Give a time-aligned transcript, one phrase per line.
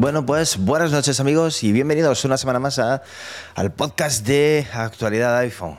[0.00, 3.02] Bueno, pues buenas noches amigos y bienvenidos una semana más a,
[3.54, 5.76] al podcast de actualidad iPhone,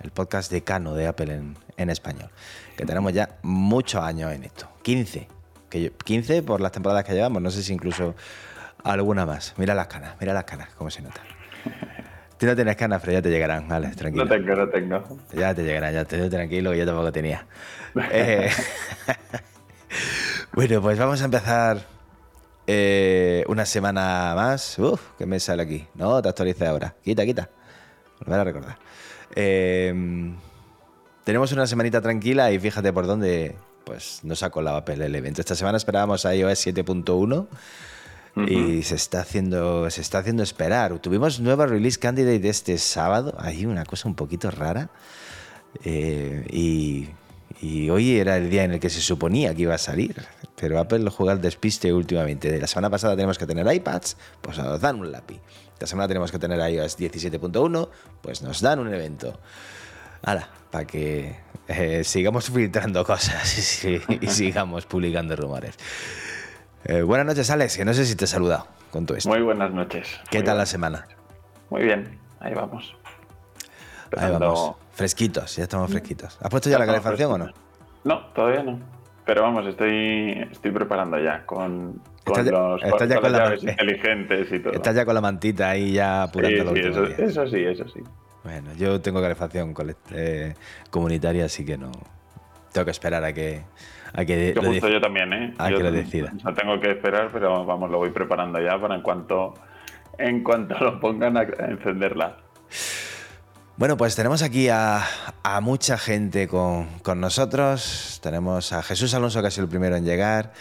[0.00, 1.56] el, podcast de Cano de Apple en,
[1.88, 2.28] español,
[2.76, 5.28] que tenemos ya muchos años en esto, 15,
[5.70, 8.14] que 15 por las temporadas que llevamos, no sé si incluso
[8.84, 9.54] alguna más.
[9.56, 11.22] Mira las canas, mira las canas, cómo se nota.
[12.38, 14.24] Tú no tienes canas, pero ya te llegarán, vale, tranquilo.
[14.24, 15.18] No tengo, no tengo.
[15.34, 17.46] Ya te llegarán, ya te tranquilo, yo tampoco tenía.
[18.10, 18.50] Eh,
[20.52, 21.82] bueno, pues vamos a empezar
[22.66, 24.78] eh, una semana más.
[24.78, 25.86] Uf, ¿qué me sale aquí?
[25.94, 26.94] No, te actualicé ahora.
[27.04, 27.50] Quita, quita.
[28.20, 28.78] Volver a recordar.
[29.34, 30.32] Eh,
[31.24, 35.40] tenemos una semanita tranquila y fíjate por dónde pues nos ha colado Apple el evento.
[35.40, 37.46] Esta semana esperábamos a iOS 7.1
[38.46, 40.98] y se está haciendo se está haciendo esperar.
[40.98, 43.34] Tuvimos nueva release candidate este sábado.
[43.38, 44.90] Hay una cosa un poquito rara.
[45.84, 47.08] Eh, y
[47.60, 50.24] y hoy era el día en el que se suponía que iba a salir.
[50.56, 52.50] Pero Apple juega al despiste últimamente.
[52.50, 55.40] De la semana pasada tenemos que tener iPads, pues nos dan un lápiz.
[55.78, 57.88] La semana tenemos que tener iOS 17.1,
[58.22, 59.38] pues nos dan un evento.
[60.22, 61.36] Hala, para que
[61.68, 65.76] eh, sigamos filtrando cosas y, sigamos publicando rumores.
[66.84, 69.30] Eh, buenas noches, Alex, que no sé si te he saludado con todo esto.
[69.30, 70.20] Muy buenas noches.
[70.30, 71.06] ¿Qué tal la semana?
[71.70, 72.96] Muy bien, ahí vamos.
[74.16, 74.76] Ahí vamos.
[74.92, 76.38] Fresquitos, ya estamos fresquitos.
[76.42, 77.50] ¿Has puesto ya, la calefacción o no?
[78.04, 78.78] No, todavía no.
[79.24, 84.72] Pero vamos, estoy, estoy preparando ya con, con los ya con, llaves inteligentes y todo.
[84.72, 88.00] Estás ya con la mantita ahí ya apurando sí, sí, eso, sí, eso sí.
[88.42, 89.74] Bueno, yo tengo calefacción
[90.12, 90.54] eh,
[90.90, 91.90] comunitaria, así que no.
[92.72, 93.62] Tengo que esperar a que.
[94.12, 95.54] A que yo, justo yo también, ¿eh?
[95.58, 96.32] A que lo decida.
[96.42, 99.54] No tengo que esperar, pero vamos, lo voy preparando ya para en cuanto,
[100.18, 102.36] en cuanto lo pongan a encenderla.
[103.80, 105.02] Bueno, pues tenemos aquí a,
[105.62, 106.86] mucha gente con,
[107.16, 108.20] nosotros.
[108.22, 110.52] Tenemos a Jesús Alonso, que ha sido el primero en llegar.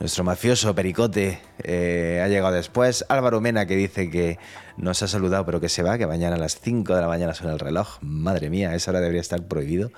[0.00, 3.04] Nuestro mafioso Pericote eh, ha llegado después.
[3.08, 4.38] Álvaro Mena, que dice que
[4.76, 7.34] nos ha saludado, pero que se va, que mañana a las 5 de la mañana
[7.34, 7.98] suena el reloj.
[8.00, 9.90] Madre mía, esa hora debería estar prohibido.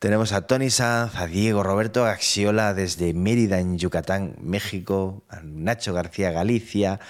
[0.00, 5.22] Tenemos a Tony Sanz, a Diego Roberto Axiola desde Mérida, en Yucatán, México.
[5.30, 7.00] A Nacho García, Galicia.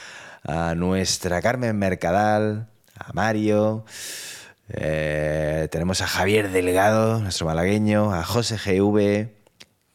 [0.44, 2.68] A nuestra Carmen Mercadal.
[2.96, 3.84] A Mario.
[4.68, 9.35] Eh, tenemos a Javier Delgado, nuestro malagueño, a José GV,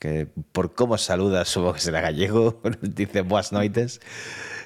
[0.02, 4.02] que por cómo saluda supongo que será gallego, dice buenas noites.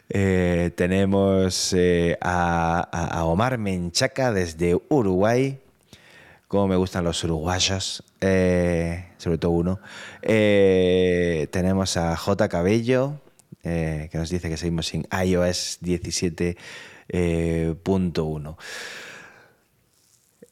[0.07, 5.59] Eh, tenemos eh, a, Omar Menchaca desde Uruguay.
[6.47, 9.79] Como me gustan los uruguayos, sobre todo uno.
[10.21, 12.47] tenemos a J.
[12.47, 13.19] Cabello,
[13.63, 18.55] que nos dice que seguimos sin iOS 17.1.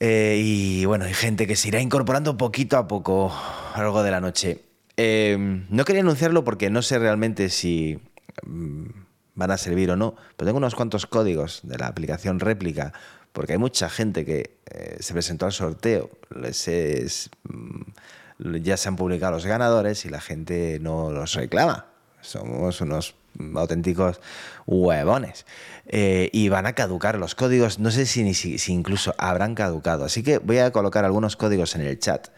[0.05, 4.11] Eh, y bueno, hay gente que se irá incorporando poquito a poco a largo de
[4.11, 4.72] la noche.
[4.97, 5.37] Eh,
[5.69, 7.99] no quería anunciarlo porque no sé realmente si
[8.43, 8.85] mm,
[9.35, 12.93] van a servir o no, pero tengo unos cuantos códigos de la aplicación réplica,
[13.31, 16.09] porque hay mucha gente que eh, se presentó al sorteo.
[17.43, 17.81] Mm,
[18.61, 21.87] ya se han publicado los ganadores y la gente no los reclama.
[22.21, 23.15] Somos unos
[23.55, 24.19] auténticos
[24.65, 25.45] huevones.
[25.87, 30.05] Eh, y van a caducar los códigos, no sé si, si, incluso habrán caducado.
[30.05, 32.29] Así que voy a colocar algunos códigos en el chat.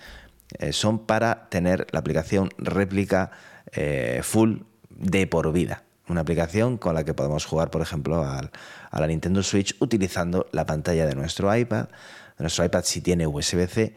[0.60, 3.32] Eh, son para tener la aplicación réplica
[3.72, 5.84] eh, full de por vida.
[6.08, 8.52] Una aplicación con la que podemos jugar, por ejemplo, a
[9.00, 11.88] la Nintendo Switch utilizando la pantalla de nuestro iPad.
[12.38, 13.96] nuestro iPad si tiene USB-C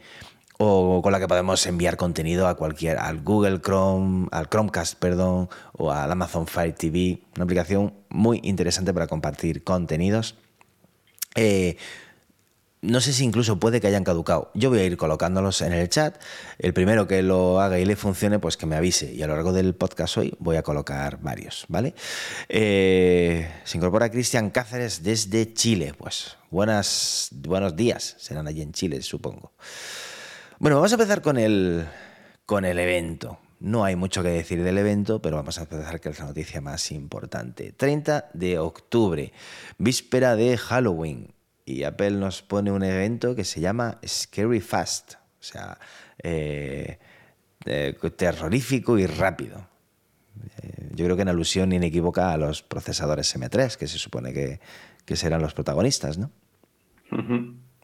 [0.61, 5.47] o con la que podemos enviar contenido a cualquier, al Google Chrome, al Chromecast, perdón,
[5.71, 7.21] o al Amazon Fire TV.
[7.35, 10.35] Una aplicación muy interesante para compartir contenidos.
[11.35, 11.77] Eh,
[12.81, 14.51] no sé si incluso puede que hayan caducado.
[14.53, 16.21] Yo voy a ir colocándolos en el chat.
[16.59, 19.11] El primero que lo haga y le funcione, pues que me avise.
[19.13, 21.93] Y a lo largo del podcast hoy voy a colocar varios, ¿vale?
[22.47, 25.93] Eh, se incorpora Cristian Cáceres desde Chile.
[25.97, 28.15] Pues buenas, buenos días.
[28.17, 29.51] Serán allí en Chile, supongo.
[30.59, 31.85] Bueno, vamos a empezar con el,
[32.45, 33.39] con el evento.
[33.59, 36.91] No hay mucho que decir del evento, pero vamos a empezar con la noticia más
[36.93, 37.73] importante.
[37.73, 39.33] 30 de octubre,
[39.77, 41.33] víspera de Halloween.
[41.69, 45.13] Y Apple nos pone un evento que se llama Scary Fast.
[45.13, 45.77] O sea,
[46.17, 46.97] eh,
[47.63, 49.67] eh, terrorífico y rápido.
[50.63, 54.59] Eh, yo creo que en alusión inequívoca a los procesadores M3, que se supone que,
[55.05, 56.31] que serán los protagonistas, ¿no?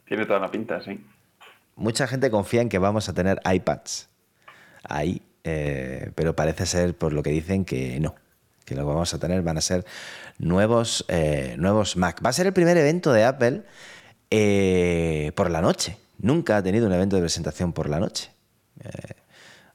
[0.04, 1.04] Tiene toda la pinta, sí.
[1.76, 4.08] mucha gente confía en que vamos a tener iPads
[4.82, 8.16] ahí, pero parece ser, por lo que dicen, que no.
[8.64, 9.84] Que lo que vamos a tener van a ser
[10.38, 12.24] nuevos, eh, nuevos Mac.
[12.24, 13.62] Va a ser el primer evento de Apple
[14.30, 15.98] eh, por la noche.
[16.18, 18.30] Nunca ha tenido un evento de presentación por la noche.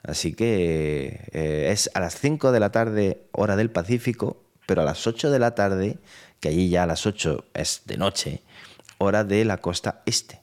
[0.03, 5.05] así que es a las 5 de la tarde, hora del Pacífico, pero a las
[5.05, 5.99] 8 de la tarde,
[6.39, 8.41] que allí ya a las 8 es de noche,
[8.97, 10.41] hora de la costa este.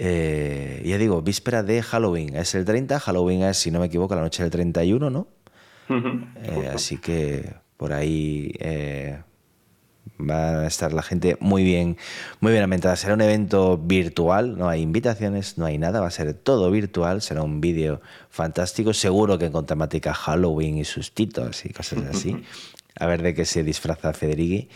[0.00, 2.36] Eh, ya digo, víspera de Halloween.
[2.36, 5.26] Es el 30, Halloween es, si no me equivoco, la noche del 31, ¿no?
[5.88, 9.22] Eh, así que por ahí eh,
[10.18, 11.96] va a estar la gente muy bien,
[12.40, 12.96] muy bien ambientada.
[12.96, 17.22] Será un evento virtual, no hay invitaciones, no hay nada, va a ser todo virtual,
[17.22, 18.00] será un vídeo
[18.30, 22.42] fantástico, seguro que con temática Halloween y sustitos y cosas así.
[22.98, 24.68] a ver de qué se disfraza Federighi.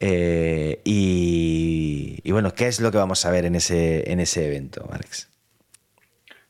[0.00, 4.88] Eh, y, bueno, ¿qué es lo que vamos a ver en ese, en ese evento,
[4.92, 5.28] Alex?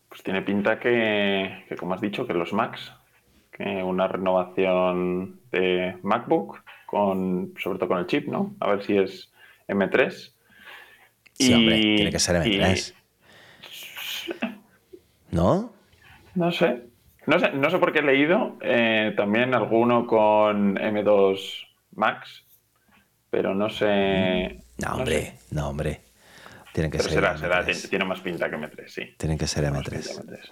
[0.08, 2.92] Pues tiene pinta que, como has dicho, que los Macs,
[3.52, 8.56] que una renovación de MacBook, con, sobre todo con el chip, ¿no?
[8.60, 9.30] A ver si es
[9.68, 10.32] M3.
[11.34, 12.94] Sí, hombre, tiene que ser M3.
[15.30, 15.70] ¿No?
[16.34, 16.84] No sé.
[17.26, 22.46] No sé, no sé por qué he leído eh, también alguno con M2 Max,
[23.28, 24.62] pero no sé.
[24.78, 26.00] No, hombre, no, hombre.
[26.72, 27.12] Tienen que ser.
[27.12, 29.14] Será, será, tiene más pinta que M3, sí.
[29.18, 30.50] Tienen que ser M3.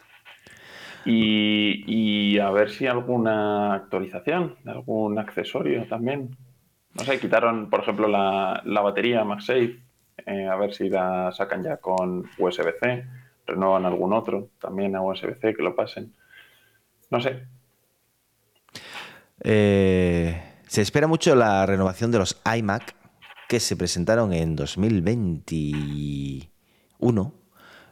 [1.06, 6.37] Y, a ver si alguna actualización, algún accesorio también.
[6.94, 9.81] No sé, quitaron, por ejemplo, la, batería MagSafe.
[10.26, 13.06] Eh, a ver si la sacan ya con USB-C.
[13.47, 16.12] Renuevan algún otro también a USB-C que lo pasen.
[17.11, 17.44] No sé.
[19.44, 22.97] Eh, se espera mucho la renovación de los iMac
[23.49, 27.45] que se presentaron en 2021.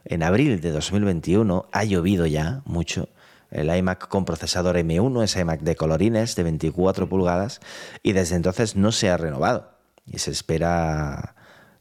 [0.05, 3.09] En abril de 2021 ha llovido ya mucho.
[3.49, 7.59] El iMac con procesador M1 es iMac de colorines de 24 pulgadas
[8.03, 9.71] y desde entonces no se ha renovado.
[10.05, 11.35] Y se espera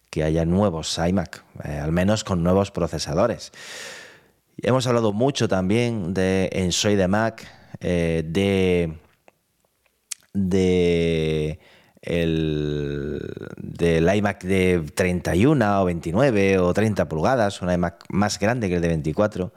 [0.08, 3.52] que haya nuevos iMac, eh, al menos con nuevos procesadores.
[4.62, 7.46] Hemos hablado mucho también de en Soy de Mac,
[7.80, 8.96] eh, de,
[10.32, 11.58] de
[12.00, 13.03] el,
[13.56, 18.82] del iMac de 31 o 29 o 30 pulgadas, un iMac más grande que el
[18.82, 19.52] de 24.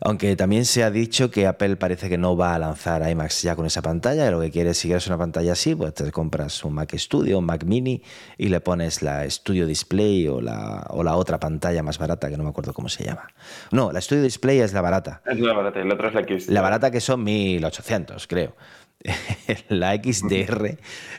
[0.00, 3.56] Aunque también se ha dicho que Apple parece que no va a lanzar iMacs ya
[3.56, 6.74] con esa pantalla, lo que quiere si quieres una pantalla así, pues te compras un
[6.74, 8.02] Mac Studio, un Mac Mini
[8.36, 12.36] y le pones la Studio Display o la, o la otra pantalla más barata, que
[12.36, 13.28] no me acuerdo cómo se llama.
[13.70, 15.22] No, la Studio Display es la barata.
[15.24, 16.48] Es la barata y la otra es la X.
[16.48, 18.54] La barata que son 1800, creo.
[19.68, 20.78] la XDR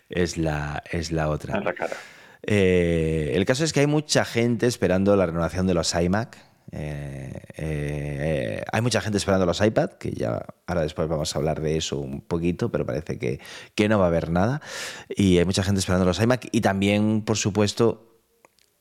[0.09, 1.59] es la, es la otra.
[1.59, 1.95] la cara.
[2.43, 6.37] Eh, el caso es que hay mucha gente esperando la renovación de los iMac
[6.69, 11.61] eh, eh, hay mucha gente esperando los iPad, que ya ahora después vamos a hablar
[11.61, 13.39] de eso un poquito, pero parece que,
[13.87, 14.61] no va a haber nada.
[15.09, 18.21] Y hay mucha gente esperando los iMac y también, por supuesto,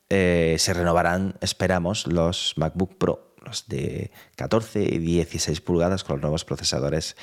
[0.09, 6.45] se renovarán, esperamos, los MacBook Pro, los de 14 y 16 pulgadas con los nuevos
[6.45, 7.17] procesadores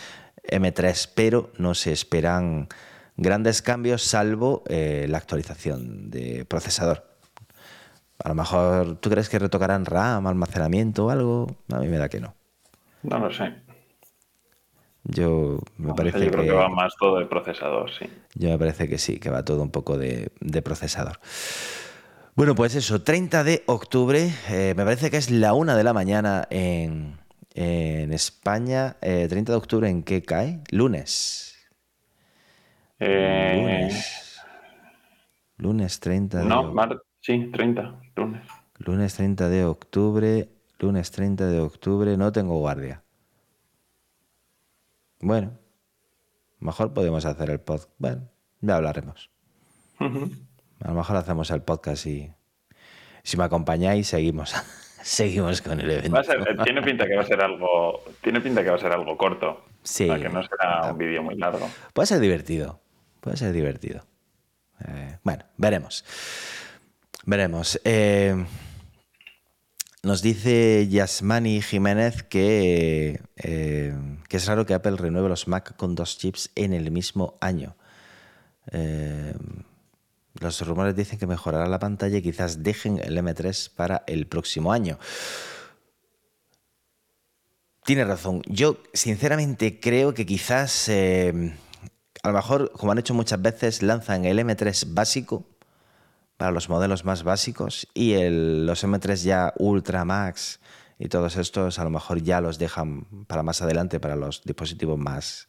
[0.43, 2.67] M3, pero no se esperan
[3.17, 7.13] grandes cambios salvo la actualización de procesador.
[8.23, 11.47] A lo mejor, ¿tú crees que retocarán RAM, almacenamiento o algo?
[11.71, 12.33] A mí me da que no.
[13.03, 13.53] No lo sé.
[15.03, 16.51] Yo me parece yo creo que...
[16.51, 18.05] va más todo de procesador, sí.
[18.35, 20.31] Yo me parece que sí, que va todo un poco de,
[20.63, 21.19] procesador.
[22.35, 25.91] Bueno, pues eso, 30 de octubre, eh, me parece que es la una de la
[25.91, 27.17] mañana en,
[27.53, 28.97] España.
[28.99, 30.61] 30 eh, de octubre, ¿en qué cae?
[30.71, 31.55] Lunes.
[32.99, 34.39] Eh, lunes.
[35.57, 36.73] Lunes 30 de No,
[37.19, 38.41] Sí, 30, lunes.
[38.79, 43.01] Lunes 30 de octubre, lunes 30 de octubre, no tengo guardia.
[45.21, 45.57] Bueno,
[46.59, 47.89] mejor podemos hacer el podcast.
[47.97, 48.29] Bueno,
[48.59, 49.31] ya hablaremos.
[49.99, 52.33] A lo mejor hacemos el podcast y
[53.23, 54.53] si me acompañáis seguimos.
[55.03, 56.19] seguimos con el evento.
[56.21, 59.15] Eh, tiene pinta que va a ser algo, tiene pinta que va a ser algo
[59.17, 59.65] corto.
[59.83, 60.07] Sí.
[60.07, 61.69] que no será un vídeo muy largo.
[61.93, 62.79] Puede ser divertido.
[63.19, 64.05] Puede ser divertido.
[64.87, 66.03] Eh, bueno, veremos.
[67.25, 67.79] Veremos.
[67.83, 68.45] Eh,
[70.03, 73.93] nos dice Yasmani Jiménez que, eh,
[74.27, 77.77] que, es raro que Apple renueve los Mac con dos chips en el mismo año.
[78.71, 79.33] Eh,
[80.39, 84.71] los rumores dicen que mejorará la pantalla y quizás dejen el M3 para el próximo
[84.71, 84.97] año.
[87.85, 88.41] Tiene razón.
[88.47, 94.39] Yo sinceramente creo que quizás, a lo mejor, como han hecho muchas veces, lanzan el
[94.39, 95.45] M3 básico
[96.37, 100.59] para los modelos más básicos y el, los M3 ya Ultra Max
[100.97, 104.97] y todos estos a lo mejor ya los dejan para más adelante para los dispositivos
[104.97, 105.47] más,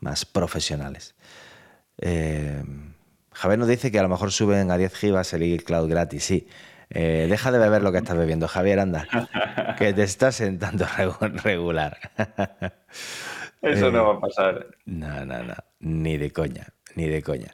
[0.00, 1.14] más profesionales.
[1.98, 2.62] Eh,
[3.36, 6.48] Javier nos dice que a lo mejor suben a 10 gigas el iCloud gratis, sí.
[6.88, 9.06] Eh, deja de beber lo que estás bebiendo, Javier, anda,
[9.78, 10.86] que te estás sentando
[11.44, 11.98] regular.
[13.60, 14.68] Eso no va a pasar.
[14.86, 17.52] No, no, no, ni de coña, ni de coña.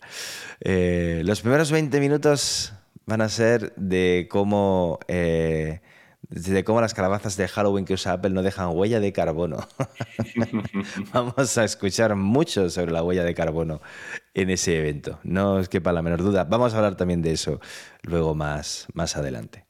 [0.61, 2.75] los primeros 20 minutos
[3.07, 8.43] van a ser de cómo de cómo las calabazas de Halloween que usa Apple no
[8.43, 9.67] dejan huella de carbono.
[11.13, 13.81] Vamos a escuchar mucho sobre la huella de carbono
[14.35, 15.19] en ese evento.
[15.23, 16.45] No os quepa la menor duda.
[16.45, 17.61] Vamos a hablar también de eso
[18.03, 19.65] luego más, más adelante.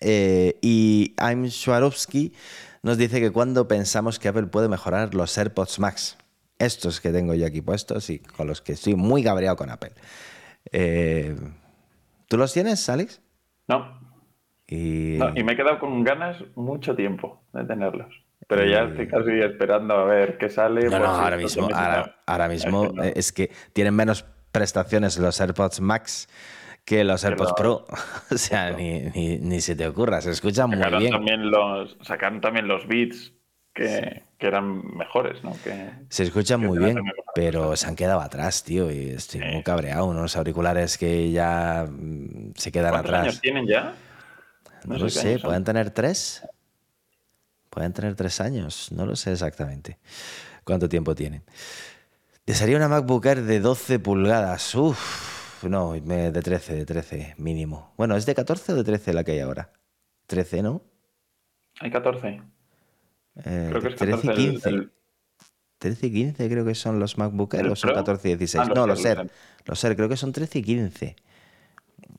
[0.00, 2.34] Eh, y I'm Swarovski
[2.82, 6.18] nos dice que cuando pensamos que Apple puede mejorar los AirPods Max,
[6.58, 9.92] estos que tengo yo aquí puestos y con los que estoy muy cabreado con Apple.
[10.72, 11.34] Eh,
[12.28, 13.20] ¿Tú los tienes, Alex?
[13.68, 13.98] No.
[14.66, 15.18] Y...
[15.44, 18.23] me he quedado con ganas mucho tiempo de tenerlos.
[18.46, 20.88] Pero ya estoy casi esperando a ver qué sale.
[20.88, 21.68] No, no, ahora mismo,
[22.26, 26.28] ahora, mismo es que tienen menos prestaciones los AirPods Max
[26.84, 27.86] que los AirPods Pro.
[28.30, 31.10] o sea, ni, ni, se te ocurra, se escuchan muy bien.
[31.10, 33.32] También los, sacaron también los beats
[33.72, 35.52] que, que eran mejores, ¿no?
[35.64, 37.00] Que, se escuchan muy bien,
[37.34, 40.06] pero se han quedado atrás, tío, y estoy muy cabreado.
[40.06, 43.22] Unos auriculares que ya mm, se quedan atrás.
[43.22, 43.94] años tienen ya?
[44.86, 46.46] No, lo sé, pueden tener tres.
[47.74, 49.98] Pueden tener tres años, no lo sé exactamente
[50.62, 51.42] cuánto tiempo tienen.
[52.46, 54.76] Desearía una MacBook Air de 12 pulgadas.
[54.76, 57.92] Uf, no, de 13, de 13 mínimo.
[57.96, 59.72] Bueno, ¿es de 14 o de 13 la que hay ahora?
[60.28, 60.82] 13, ¿no?
[61.80, 62.42] Hay 14.
[63.44, 64.88] Eh, creo que es 13 y 15.
[65.78, 68.68] 13 y 15 creo que son los MacBook Air o son 14 y 16.
[68.70, 69.28] Ah, no, los Air.
[69.64, 71.16] Los Air creo que son 13 y 15.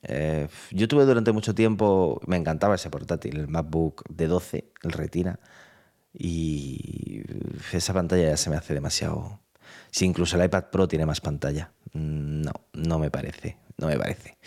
[0.08, 4.92] Eh, yo tuve durante mucho tiempo, me encantaba ese portátil, el MacBook de 12, el
[4.92, 5.40] Retina,
[6.14, 7.24] y
[7.74, 9.40] esa pantalla ya se me hace demasiado.
[9.92, 11.72] Si incluso el iPad Pro tiene más pantalla.
[11.94, 14.38] Mm, no, no me parece, no me parece.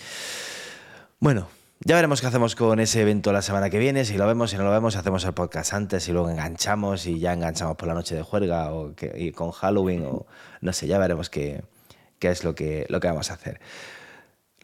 [1.20, 1.48] Bueno,
[1.80, 4.04] ya veremos qué hacemos con ese evento la semana que viene.
[4.04, 7.18] Si lo vemos, si no lo vemos, hacemos el podcast antes y luego enganchamos y
[7.18, 10.26] ya enganchamos por la noche de juerga o que, con Halloween o
[10.60, 11.62] no sé, ya veremos qué,
[12.18, 13.60] qué es lo que, lo que vamos a hacer.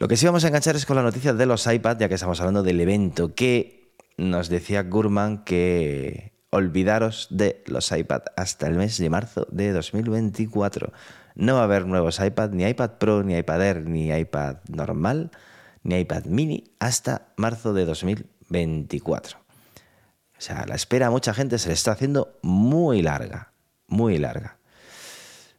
[0.05, 2.17] Lo que sí vamos a enganchar es con la noticia de los iPad, ya que
[2.17, 8.75] estamos hablando del evento, que nos decía Gurman que olvidaros de los iPad hasta el
[8.75, 10.93] mes de marzo de 2024.
[11.37, 15.31] No va a haber nuevos iPad, ni iPad Pro, ni iPad Air, ni iPad normal,
[15.83, 19.39] ni iPad mini hasta marzo de 2024.
[19.39, 19.43] O
[20.37, 23.55] sea, la espera a mucha gente se le está haciendo muy larga,
[23.87, 24.59] muy larga.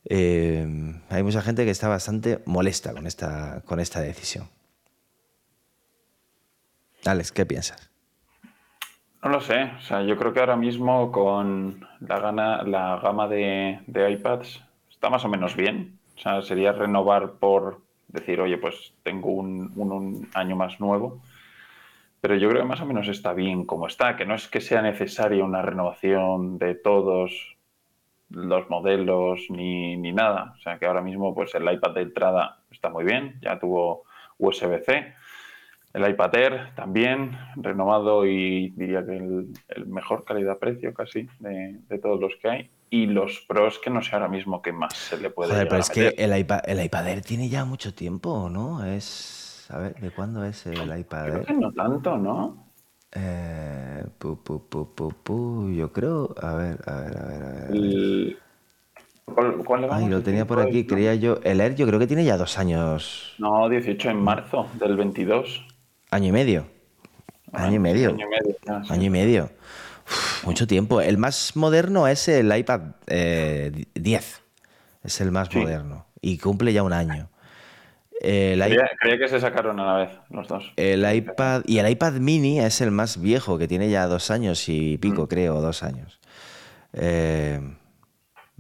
[0.07, 0.67] Eh,
[1.09, 4.47] hay mucha gente que está bastante molesta con esta, con esta decisión.
[7.05, 7.89] Alex, ¿qué piensas?
[9.24, 9.71] No lo sé.
[9.77, 15.09] O sea, yo creo que ahora mismo con la, gana, la gama de, iPads está
[15.09, 15.97] más o menos bien.
[16.15, 21.21] O sea, sería renovar por decir, oye, pues tengo un, un, año más nuevo.
[22.21, 24.62] Pero yo creo que más o menos está bien como está, que no es que
[24.62, 27.54] sea necesaria una renovación de todos
[28.29, 30.53] los modelos ni, ni, nada.
[30.58, 34.03] O sea que ahora mismo pues el iPad de entrada está muy bien, ya tuvo
[34.38, 35.13] USB-C.
[35.94, 42.36] El iPad Air también renovado y diría que el, mejor calidad-precio casi de, todos los
[42.41, 42.72] que hay.
[42.89, 45.79] Y los pros que no sé ahora mismo qué más se le puede Joder, pero
[45.79, 48.86] es que el iPad, el iPad Air tiene ya mucho tiempo, ¿no?
[48.86, 49.67] Es...
[49.70, 51.55] A ver, ¿de cuándo es el iPad Air?
[51.55, 52.65] no tanto, ¿no?
[53.15, 54.03] Eh,
[55.74, 56.36] yo creo.
[56.41, 57.41] A ver, a ver, a ver.
[57.41, 58.38] A ver.
[59.25, 61.39] ¿Cuál, Ay, lo tenía por aquí, creía yo.
[61.43, 63.34] El Air yo creo que tiene ya dos años.
[63.39, 65.65] No, 18 en marzo del 22.
[66.12, 66.67] Año y medio.
[67.51, 68.10] Año y medio.
[68.10, 68.84] Año y medio.
[68.89, 69.50] Año y medio.
[70.45, 71.01] mucho tiempo.
[71.01, 73.07] El más moderno es el iPad 10.
[73.07, 73.86] Eh,
[75.03, 76.05] es el más moderno.
[76.22, 77.29] Y cumple ya un año.
[78.22, 78.62] El
[79.00, 80.72] creía, que se sacaron a la vez los dos.
[80.77, 84.69] El iPad y el iPad mini es el más viejo, que tiene ya dos años
[84.69, 85.27] y pico, mm.
[85.27, 86.19] creo, dos años.
[86.93, 87.60] Eh,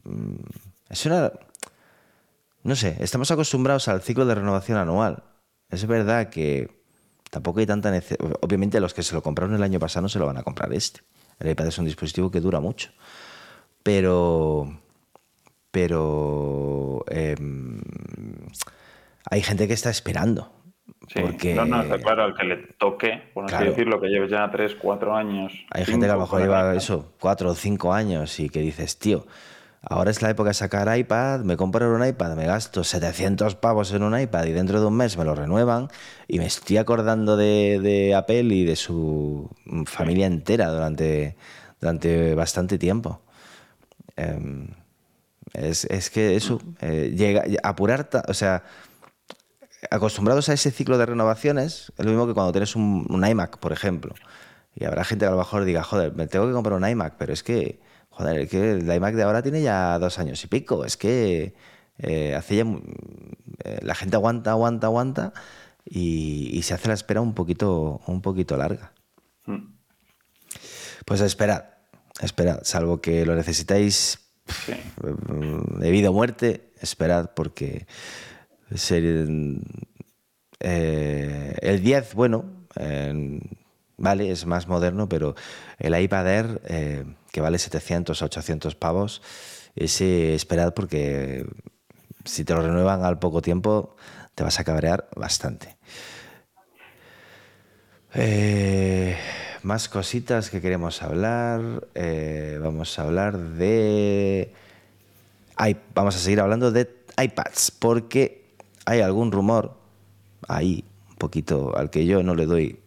[0.03, 0.35] mm,
[0.89, 1.31] es una...
[2.63, 5.23] No sé, estamos acostumbrados al ciclo de renovación anual.
[5.69, 6.69] Es verdad que
[7.29, 8.37] tampoco hay tanta necesidad.
[8.41, 10.73] Obviamente los que se lo compraron el año pasado no se lo van a comprar
[10.73, 11.01] este.
[11.39, 12.91] El iPad es un dispositivo que dura mucho.
[13.83, 14.79] Pero...
[15.71, 17.05] Pero...
[17.07, 17.81] Em,
[19.29, 20.51] hay gente que está esperando.
[21.07, 21.53] Sí, porque...
[21.53, 24.75] no, no, está claro, al que le toque, por así decirlo, que lleves ya 3,
[24.75, 25.53] 4 años.
[25.71, 28.97] Hay gente que a lo mejor lleva eso, 4 o 5 años y que dices,
[28.97, 29.25] tío,
[29.87, 33.93] Ahora es la época de sacar iPad, me compro un iPad, me gasto 700 pavos
[33.93, 35.89] en un iPad y dentro de un mes me lo renuevan
[36.27, 39.47] y me estoy acordando de, Apple y de su
[39.85, 41.35] familia entera durante,
[41.79, 43.21] durante bastante tiempo.
[44.15, 44.69] Em,
[45.53, 48.63] es, que eso, eh, llega, apurar, o sea,
[49.91, 53.57] acostumbrados a ese ciclo de renovaciones, es lo mismo que cuando tienes un, un iMac,
[53.57, 54.13] por ejemplo.
[54.75, 57.15] Y habrá gente que a lo mejor diga, joder, me tengo que comprar un iMac,
[57.17, 57.79] pero es que
[58.15, 60.85] Joder, es que el iMac de ahora tiene ya dos años y pico.
[60.85, 61.53] Es que
[61.97, 62.65] eh, hace ya.
[63.63, 65.33] Eh, la gente aguanta, aguanta, aguanta
[65.83, 68.93] y, se hace la espera un poquito, un poquito larga.
[69.45, 69.75] Hmm.
[71.05, 71.65] Pues esperad,
[72.21, 74.19] esperad, salvo que lo necesitáis
[74.65, 77.87] de vida o muerte, esperad porque
[80.59, 82.45] eh, el 10, bueno,
[83.97, 85.35] vale, es más moderno, pero
[85.79, 86.61] el iPad Air
[87.31, 89.21] que vale 700 o 800 pavos,
[89.75, 91.45] ese esperad porque
[92.23, 93.95] si te lo renuevan al poco tiempo
[94.35, 95.77] te vas a cabrear bastante.
[98.13, 99.17] Eh,
[99.63, 101.87] más cositas que queremos hablar.
[101.95, 104.53] Eh, vamos a hablar de...
[105.93, 108.44] vamos a seguir hablando de iPads porque
[108.85, 109.77] hay algún rumor
[110.47, 112.79] ahí, un poquito, al que yo no le doy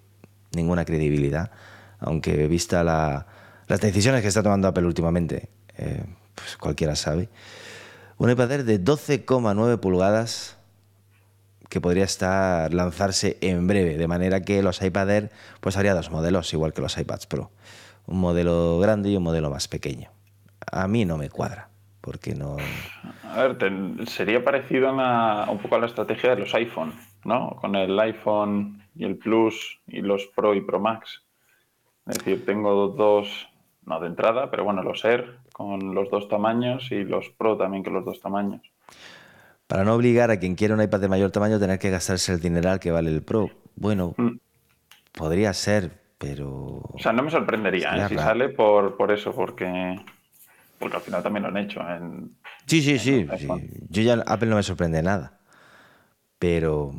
[0.52, 1.50] ninguna credibilidad,
[1.98, 3.26] aunque vista la,
[3.66, 7.28] las decisiones que está tomando Apple últimamente, eh, pues cualquiera sabe.
[8.16, 10.56] Un iPad de 12,9 pulgadas
[11.68, 16.10] que podría estar lanzarse en breve, de manera que los iPad Air pues haría dos
[16.10, 17.50] modelos, igual que los iPads Pro.
[18.06, 20.10] Un modelo grande y un modelo más pequeño.
[20.72, 21.67] A mí no me cuadra,
[22.08, 22.56] porque no...
[23.22, 23.58] A ver,
[24.06, 27.50] sería parecido un poco a la estrategia de los iPhone, ¿no?
[27.60, 31.22] Con el iPhone y el Plus y los Pro y Pro Max.
[32.06, 33.46] Es decir, tengo dos
[33.84, 37.84] no de entrada, pero bueno, los Air con los dos tamaños y los Pro también
[37.84, 38.62] con los dos tamaños.
[39.66, 42.32] Para no obligar a quien quiera un iPad de mayor tamaño a tener que gastarse
[42.32, 43.50] el dineral que vale el Pro.
[43.76, 44.38] Bueno, mm.
[45.12, 46.80] podría ser, pero...
[46.90, 48.08] O sea, no me sorprendería ¿eh?
[48.08, 49.94] si sale por, por eso, porque...
[50.78, 52.37] Porque al final también lo han hecho en...
[52.66, 53.26] Sí, sí, sí,
[53.88, 55.38] Yo ya Apple no me sorprende nada.
[56.38, 56.92] Pero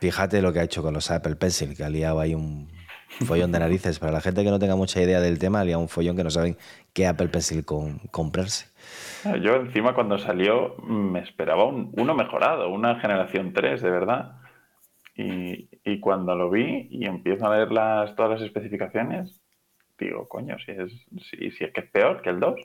[0.00, 2.68] fíjate lo que ha hecho con los Apple Pencil, que ha liado ahí un
[3.24, 3.98] follón de narices.
[3.98, 6.30] Para la gente que no tenga mucha idea del tema, había un follón que no
[6.30, 6.56] saben
[6.92, 8.66] qué Apple Pencil comprarse.
[9.42, 14.36] Yo encima cuando salió me esperaba uno mejorado, una generación 3, de verdad.
[15.14, 15.68] Y,
[16.00, 19.40] cuando lo vi y empiezo a leer las, todas las especificaciones,
[19.98, 20.92] digo, coño, si es,
[21.30, 22.60] si, es que es peor que el 2.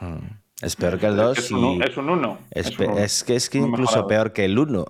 [0.00, 0.40] Mm.
[0.62, 1.38] Es peor que el 2.
[1.38, 2.38] Es, un, es un 1.
[2.50, 4.84] Es, que es que incluso peor que el 1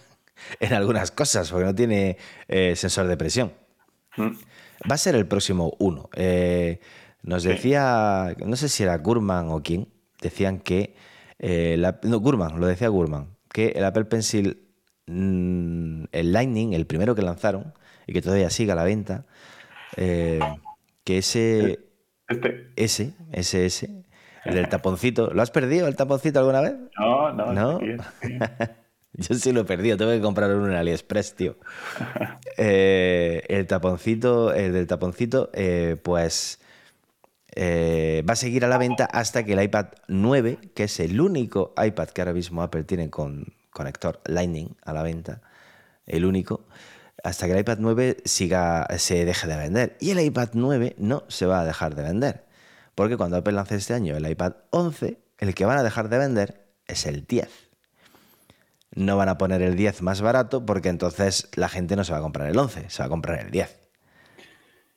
[0.60, 2.16] en algunas cosas, porque no tiene
[2.48, 3.52] eh, sensor de presión.
[4.16, 4.30] Mm.
[4.90, 6.08] Va a ser el próximo uno.
[6.14, 6.80] Eh,
[7.22, 9.88] nos decía, no sé si era Gurman o quién,
[10.20, 10.94] decían que.
[11.38, 14.66] Eh, no, Gurman, lo decía Gurman, que el Apple Pencil,
[15.06, 17.72] mm, el Lightning, el primero que lanzaron,
[18.06, 19.26] y que todavía sigue a la venta,
[19.96, 20.40] eh,
[21.04, 21.80] que ese.
[22.28, 22.72] Este.
[22.76, 24.03] Ese, ese, ese,
[24.44, 25.32] el del taponcito.
[25.32, 26.74] ¿Lo has perdido el taponcito alguna vez?
[26.98, 27.52] No, no.
[27.52, 27.80] ¿No?
[29.16, 31.56] Yo sí lo he perdido, tengo que comprar uno en AliExpress, tío.
[32.56, 36.60] Eh, el taponcito, el del taponcito, eh, pues
[37.56, 41.20] eh, va a seguir a la venta hasta que el iPad 9, que es el
[41.20, 45.40] único iPad que ahora mismo Apple tiene con conector Lightning a la venta,
[46.06, 46.64] el único,
[47.24, 49.96] hasta que el iPad 9 siga, se deje de vender.
[50.00, 52.43] Y el iPad 9 no se va a dejar de vender,
[52.94, 56.18] porque cuando Apple lance este año el iPad 11, el que van a dejar de
[56.18, 57.64] vender es el 10
[58.94, 62.18] no van a poner el 10 más barato porque entonces la gente no se va
[62.18, 63.80] a comprar el 11, se va a comprar el 10.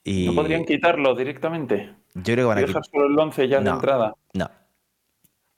[0.04, 0.26] Y...
[0.28, 1.96] ¿No podrían quitarlo directamente?
[2.14, 2.84] Yo creo que van a quitar.
[2.86, 4.14] solo el 11 ya de entrada?
[4.34, 4.50] No.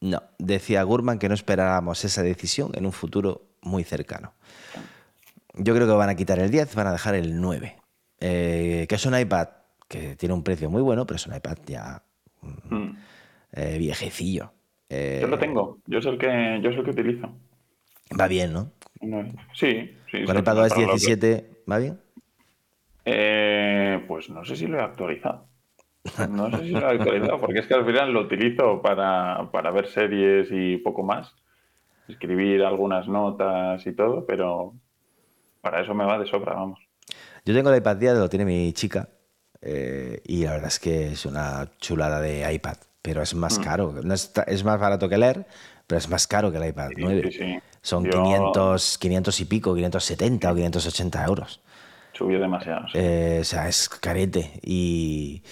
[0.02, 0.23] No.
[0.38, 4.34] Decía Gurman que no esperábamos esa decisión en un futuro muy cercano.
[5.54, 7.75] Yo creo que van a quitar el 10, van a dejar el 9.
[8.21, 9.49] Eh, que es un iPad
[9.88, 12.04] que tiene un precio muy bueno, pero es un iPad ya
[12.41, 12.89] mm.
[13.54, 14.52] eh, viejecillo.
[14.89, 17.30] yo lo tengo, yo es el que, yo es el que utilizo.
[18.19, 18.71] Va bien, ¿no?
[19.54, 20.25] Sí, sí.
[20.25, 21.99] ¿Con el iPadOS 17 va bien?
[23.06, 25.47] Eh, pues no sé si lo he actualizado.
[26.30, 29.71] No sé si lo he actualizado, porque es que al final lo utilizo para, para
[29.71, 31.36] ver series y poco más.
[32.08, 34.73] Escribir algunas notas y todo, pero
[35.62, 36.80] para eso me va de sobra, vamos.
[37.45, 39.10] Yo tengo el iPad 10, lo tiene mi chica,
[39.62, 43.63] eh, y la verdad es que es una chulada de iPad, pero es más mm.
[43.63, 43.93] caro.
[44.48, 45.45] es, más barato que leer,
[45.88, 47.32] pero es más caro que el iPad 9.
[47.32, 47.60] Sí, sí.
[47.82, 51.62] Son 500, 500 y pico, 570 o 580 euros.
[52.13, 52.86] Subió demasiado.
[52.93, 54.60] Eh, o sea, es carete.
[54.62, 55.43] Y,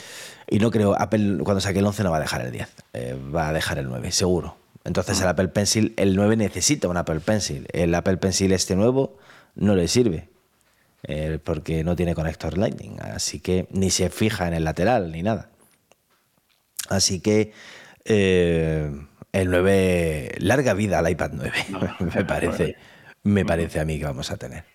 [0.48, 3.18] y, no creo, Apple cuando saque el 11 no va a dejar el 10, eh,
[3.34, 4.58] va a dejar el 9, seguro.
[4.84, 7.68] Entonces el Apple Pencil, el 9 necesita un Apple Pencil.
[7.74, 9.18] El Apple Pencil este nuevo
[9.56, 10.30] no le sirve.
[11.10, 15.24] Eh, porque no tiene conector Lightning, así que ni se fija en el lateral ni
[15.24, 15.50] nada.
[16.90, 17.54] Así que
[18.04, 18.92] eh,
[19.32, 21.52] el 9, larga vida al iPad 9,
[22.14, 22.76] me parece,
[23.24, 24.66] me parece a mí que vamos a tener.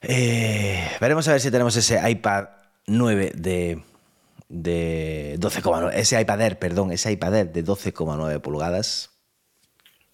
[0.00, 2.48] Eh, veremos a ver si tenemos ese iPad
[2.86, 3.82] 9 de,
[4.48, 9.10] de 12,9, ese iPad Air, perdón, ese iPad Air de 12,9 pulgadas.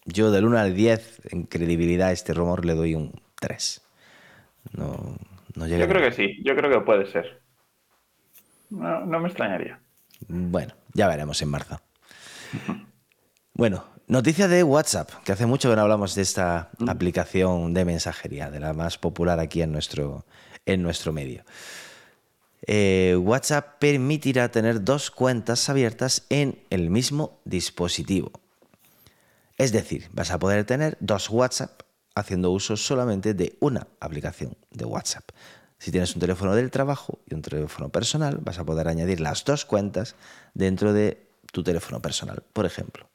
[0.07, 3.83] Yo del 1 al 10 en credibilidad a este rumor le doy un 3.
[4.73, 5.17] No,
[5.55, 7.43] no Yo creo que sí, yo creo que puede ser.
[8.71, 9.81] No, no me extrañaría.
[10.29, 11.81] Bueno, ya veremos en marzo.
[13.55, 16.89] Bueno, noticia de WhatsApp, que hace mucho que no hablamos de esta mm.
[16.89, 20.25] aplicación de mensajería, de la más popular aquí en nuestro,
[20.67, 21.45] en nuestro medio.
[22.67, 28.33] Eh, WhatsApp permitirá tener dos cuentas abiertas en el mismo dispositivo.
[29.57, 31.83] Es decir, vas a poder tener dos WhatsApp
[32.21, 35.25] haciendo uso solamente de una aplicación de WhatsApp.
[35.79, 39.45] Si tienes un teléfono del trabajo y un teléfono personal, vas a poder añadir las
[39.45, 40.15] dos cuentas
[40.53, 43.09] dentro de tu teléfono personal, por ejemplo.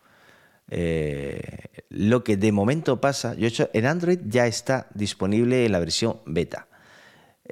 [0.70, 5.72] Eh, lo que de momento pasa, yo he hecho, en Android ya está disponible en
[5.72, 6.68] la versión beta.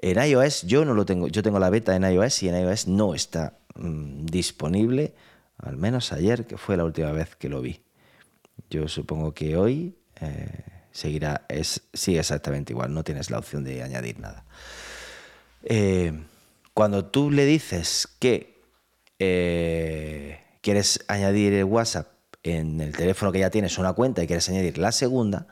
[0.01, 2.87] En iOS yo no lo tengo, yo tengo la beta en iOS y en iOS
[2.87, 5.13] no está mm, disponible,
[5.57, 7.81] al menos ayer, que fue la última vez que lo vi.
[8.69, 13.83] Yo supongo que hoy eh, seguirá, es, sigue exactamente igual, no tienes la opción de
[13.83, 14.45] añadir nada.
[15.63, 16.13] Eh,
[16.73, 18.61] cuando tú le dices que
[19.19, 22.07] eh, quieres añadir WhatsApp
[22.43, 25.47] en el teléfono que ya tienes una cuenta y quieres añadir la segunda,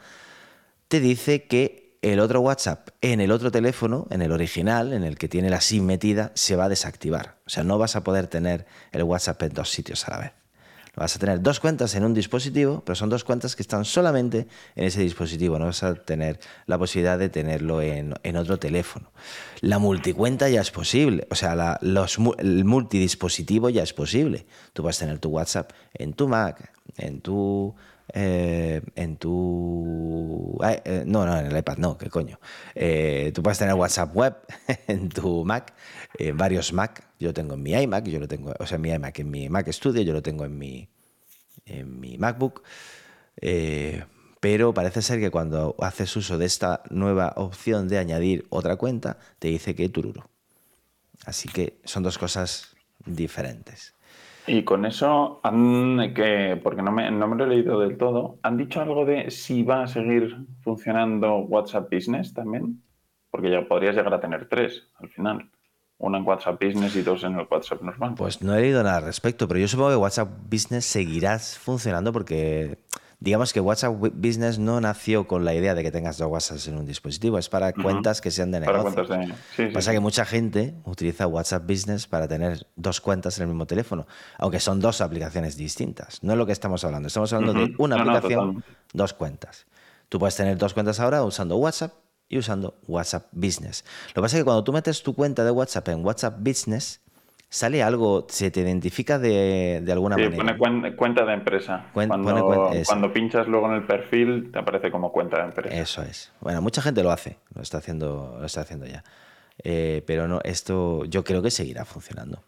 [0.87, 5.17] te dice que el otro WhatsApp en el otro teléfono, en el original, en el
[5.17, 7.37] que tiene la SIM metida, se va a desactivar.
[7.45, 10.40] O sea, no vas a poder tener el WhatsApp en dos sitios a la vez.
[10.95, 14.47] Vas a tener dos cuentas en un dispositivo, pero son dos cuentas que están solamente
[14.75, 15.57] en ese dispositivo.
[15.57, 19.09] No vas a tener la posibilidad de tenerlo en, otro teléfono.
[19.61, 21.27] La multicuenta ya es posible.
[21.31, 24.45] O sea, el multidispositivo ya es posible.
[24.73, 27.73] Tú vas a tener tu WhatsApp en tu Mac, en tu
[28.13, 29.90] eh, en tu...
[30.63, 32.39] Eh, no, no, en el iPad no, qué coño.
[32.75, 34.35] Eh, tú puedes tener WhatsApp web
[34.87, 35.73] en tu Mac,
[36.33, 37.07] varios Mac.
[37.19, 39.49] Yo tengo en mi iMac, yo lo tengo, o sea, en mi iMac, en mi
[39.49, 40.89] Mac Studio, yo lo tengo en mi,
[41.65, 42.63] en mi MacBook.
[44.39, 49.17] pero parece ser que cuando haces uso de esta nueva opción de añadir otra cuenta,
[49.39, 50.29] te dice que tururo.
[51.25, 53.93] Así que son dos cosas diferentes.
[54.47, 58.39] Y con eso, han, que, porque no me, no me lo he leído del todo,
[58.41, 62.81] ¿han dicho algo de si va a seguir funcionando WhatsApp Business también?
[63.29, 65.49] Porque ya podrías llegar a tener tres al final.
[65.97, 68.15] Una en WhatsApp Business y dos en el WhatsApp normal.
[68.17, 72.11] Pues no he leído nada al respecto, pero yo supongo que WhatsApp Business seguirá funcionando
[72.11, 72.79] porque
[73.21, 76.77] digamos que WhatsApp Business no nació con la idea de que tengas dos WhatsApp en
[76.79, 79.05] un dispositivo, es para cuentas que sean de negocio.
[79.73, 84.07] Pasa que mucha gente utiliza WhatsApp Business para tener dos cuentas en el mismo teléfono,
[84.39, 86.23] aunque son dos aplicaciones distintas.
[86.23, 89.67] No es lo que estamos hablando, estamos hablando de una aplicación, dos cuentas.
[90.09, 91.93] Tú puedes tener dos cuentas ahora usando WhatsApp
[92.27, 93.85] y usando WhatsApp Business.
[94.09, 97.01] Lo que pasa es que cuando tú metes tu cuenta de WhatsApp en WhatsApp Business,
[97.51, 100.57] sale algo, se te identifica de, alguna sí, manera.
[100.57, 101.85] Pone cuenta de empresa.
[101.93, 105.75] cuando, pinchas luego en el perfil, te aparece como cuenta de empresa.
[105.75, 106.31] Eso es.
[106.39, 109.03] Bueno, mucha gente lo hace, lo está haciendo, lo está haciendo ya.
[109.63, 112.41] Eh, pero no, esto yo creo que seguirá funcionando.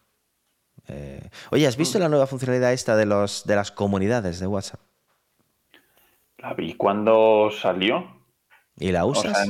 [0.87, 2.01] Eh, oye, ¿has visto mm.
[2.01, 4.79] la nueva funcionalidad esta de, los, de las comunidades de WhatsApp?
[6.37, 8.23] La vi cuando salió.
[8.77, 9.47] ¿Y la usas?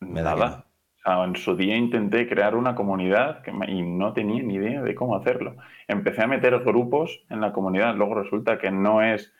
[0.00, 0.66] Me da
[1.04, 5.56] en su día intenté crear una comunidad y no tenía ni idea de cómo hacerlo.
[5.88, 9.32] Empecé a meter grupos en la comunidad, luego resulta que no es,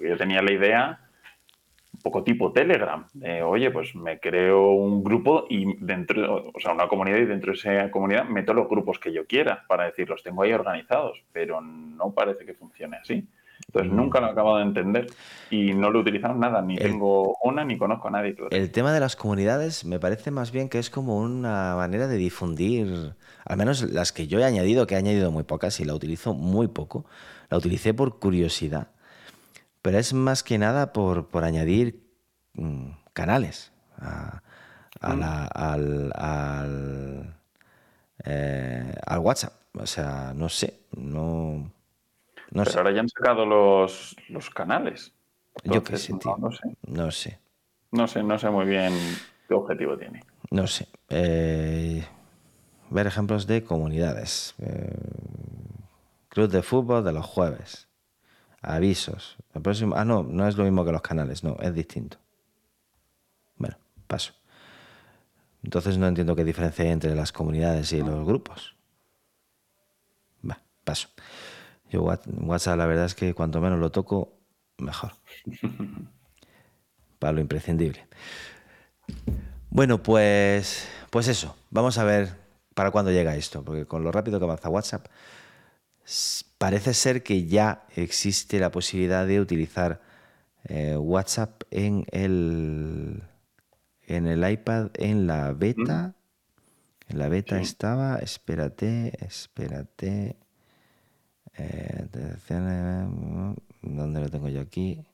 [0.00, 1.00] yo tenía la idea
[1.92, 3.04] un poco tipo Telegram,
[3.44, 7.58] oye, pues me creo un grupo y dentro, o sea, una comunidad y dentro de
[7.58, 11.60] esa comunidad meto los grupos que yo quiera para decir, los tengo ahí organizados, pero
[11.60, 13.26] no parece que funcione así.
[13.70, 15.06] Entonces nunca lo he acabado de entender
[15.48, 18.34] y no lo he utilizado nada, ni tengo una ni conozco a nadie.
[18.50, 22.16] El tema de las comunidades me parece más bien que es como una manera de
[22.16, 25.94] difundir, al menos las que yo he añadido, que he añadido muy pocas y la
[25.94, 27.04] utilizo muy poco,
[27.48, 28.88] la utilicé por curiosidad,
[29.82, 32.02] pero es más que nada por, por añadir
[32.54, 34.42] mm, canales a,
[35.00, 35.22] mm.
[35.54, 37.36] al, al,
[38.24, 39.52] eh, al WhatsApp.
[39.74, 41.70] O sea, no sé, no...
[42.50, 44.16] No Pero ahora ya han sacado los,
[44.54, 45.12] canales.
[45.64, 47.38] Yo qué sé, No, sé.
[47.92, 48.92] No sé, no sé muy bien
[49.48, 50.22] qué objetivo tiene.
[50.50, 50.88] no sé.
[51.08, 52.04] Eh,
[52.90, 54.54] ver ejemplos de comunidades.
[54.58, 54.96] Eh,
[56.28, 57.88] club de fútbol de los jueves.
[58.62, 59.36] Avisos.
[59.54, 62.18] El próximo, ah, no, no es lo mismo que los canales, no, es distinto.
[63.56, 64.34] Bueno, paso.
[65.62, 68.74] Entonces no entiendo qué diferencia hay entre las comunidades y los grupos.
[70.48, 71.08] Va, paso.
[71.90, 74.38] Yo WhatsApp la verdad es que cuanto menos lo toco,
[74.78, 75.12] mejor.
[77.18, 78.06] Para lo imprescindible.
[79.68, 81.56] Bueno, pues, pues eso.
[81.70, 82.40] Vamos a ver
[82.74, 85.06] para cuándo llega esto, porque con lo rápido que avanza WhatsApp,
[86.58, 90.00] parece ser que ya existe la posibilidad de utilizar
[90.64, 93.22] eh, WhatsApp en el,
[94.06, 96.14] en el iPad, en la beta.
[97.08, 100.36] En la beta estaba, espérate, espérate.
[101.60, 102.06] Eh,
[103.82, 105.04] ¿Dónde lo tengo yo aquí?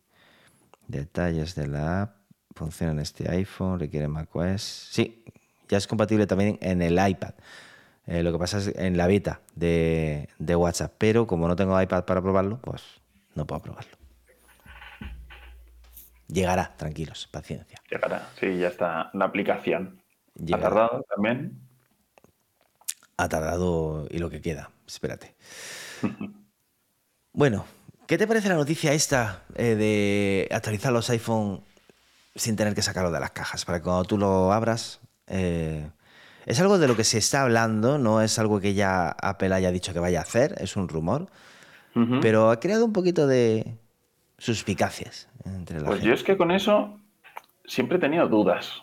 [0.87, 2.17] Detalles de la app.
[2.55, 4.63] Funciona en este iPhone, requiere macOS.
[4.63, 5.25] Sí,
[5.69, 7.35] ya es compatible también en el iPad.
[8.07, 10.95] Eh, lo que pasa es en la beta de, WhatsApp.
[10.97, 12.83] Pero como no tengo iPad para probarlo, pues
[13.35, 13.97] no puedo probarlo.
[16.29, 17.81] Llegará, tranquilos, paciencia.
[17.91, 20.01] Llegará, sí, ya está la aplicación.
[20.53, 21.61] ¿Ha tardado también?
[23.17, 25.35] Ha tardado y lo que queda, espérate.
[27.33, 27.65] bueno,
[28.07, 31.61] ¿qué te parece la noticia esta eh, de actualizar los iPhone
[32.35, 33.65] sin tener que sacarlo de las cajas?
[33.65, 35.89] Para que cuando tú lo abras, eh,
[36.45, 39.73] es algo de lo que se está hablando, no es algo que ya Apple haya
[39.73, 41.29] dicho que vaya a hacer, es un rumor,
[42.21, 43.79] pero ha creado un poquito de
[44.37, 47.01] suspicacias entre la Pues yo es que con eso
[47.65, 48.83] siempre he tenido dudas,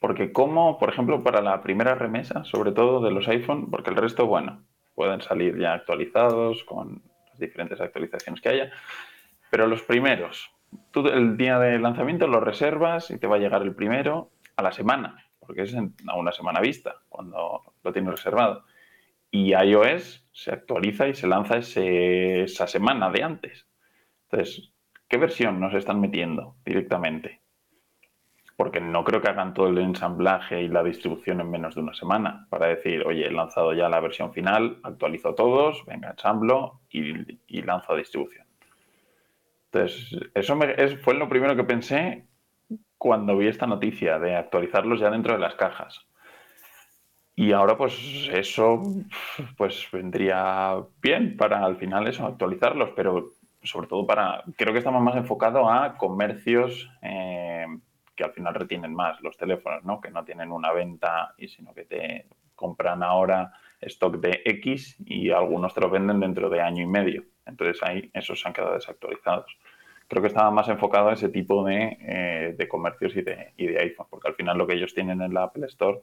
[0.00, 3.96] porque como, por ejemplo, para la primera remesa, sobre todo de los iPhone, porque el
[3.96, 4.64] resto, bueno,
[5.00, 8.70] pueden salir ya actualizados con las diferentes actualizaciones que haya,
[9.50, 10.50] pero los primeros,
[10.90, 14.62] tú el día de lanzamiento lo reservas y te va a llegar el primero a
[14.62, 18.66] la semana porque es a una semana vista cuando lo tienes reservado.
[19.32, 23.66] Y iOS se actualiza y se lanza esa semana de antes.
[24.30, 24.72] Entonces,
[25.08, 27.39] ¿qué versión nos están metiendo directamente?
[28.60, 31.94] Porque no creo que hagan todo el ensamblaje y la distribución en menos de una
[31.94, 37.38] semana para decir, oye, he lanzado ya la versión final, actualizo todos, venga, ensamblo y,
[37.46, 38.46] y lanzo distribución.
[39.72, 40.58] Entonces, eso
[41.02, 42.26] fue lo primero que pensé
[42.98, 46.06] cuando vi esta noticia de actualizarlos ya dentro de las cajas.
[47.34, 48.82] Y ahora pues eso
[49.56, 53.30] pues vendría bien para al final eso, actualizarlos, pero
[53.62, 57.64] sobre todo para, creo que estamos más enfocados a comercios eh,
[58.20, 60.00] que al final retienen más los teléfonos, ¿no?
[60.00, 65.30] Que no tienen una venta y sino que te compran ahora stock de X y
[65.30, 67.24] algunos te lo venden dentro de año y medio.
[67.46, 69.56] Entonces ahí esos se han quedado desactualizados
[70.10, 73.78] creo que estaba más enfocado a ese tipo de, eh, comercios y de, y de,
[73.78, 76.00] iPhone, porque al final lo que ellos tienen en la Apple Store,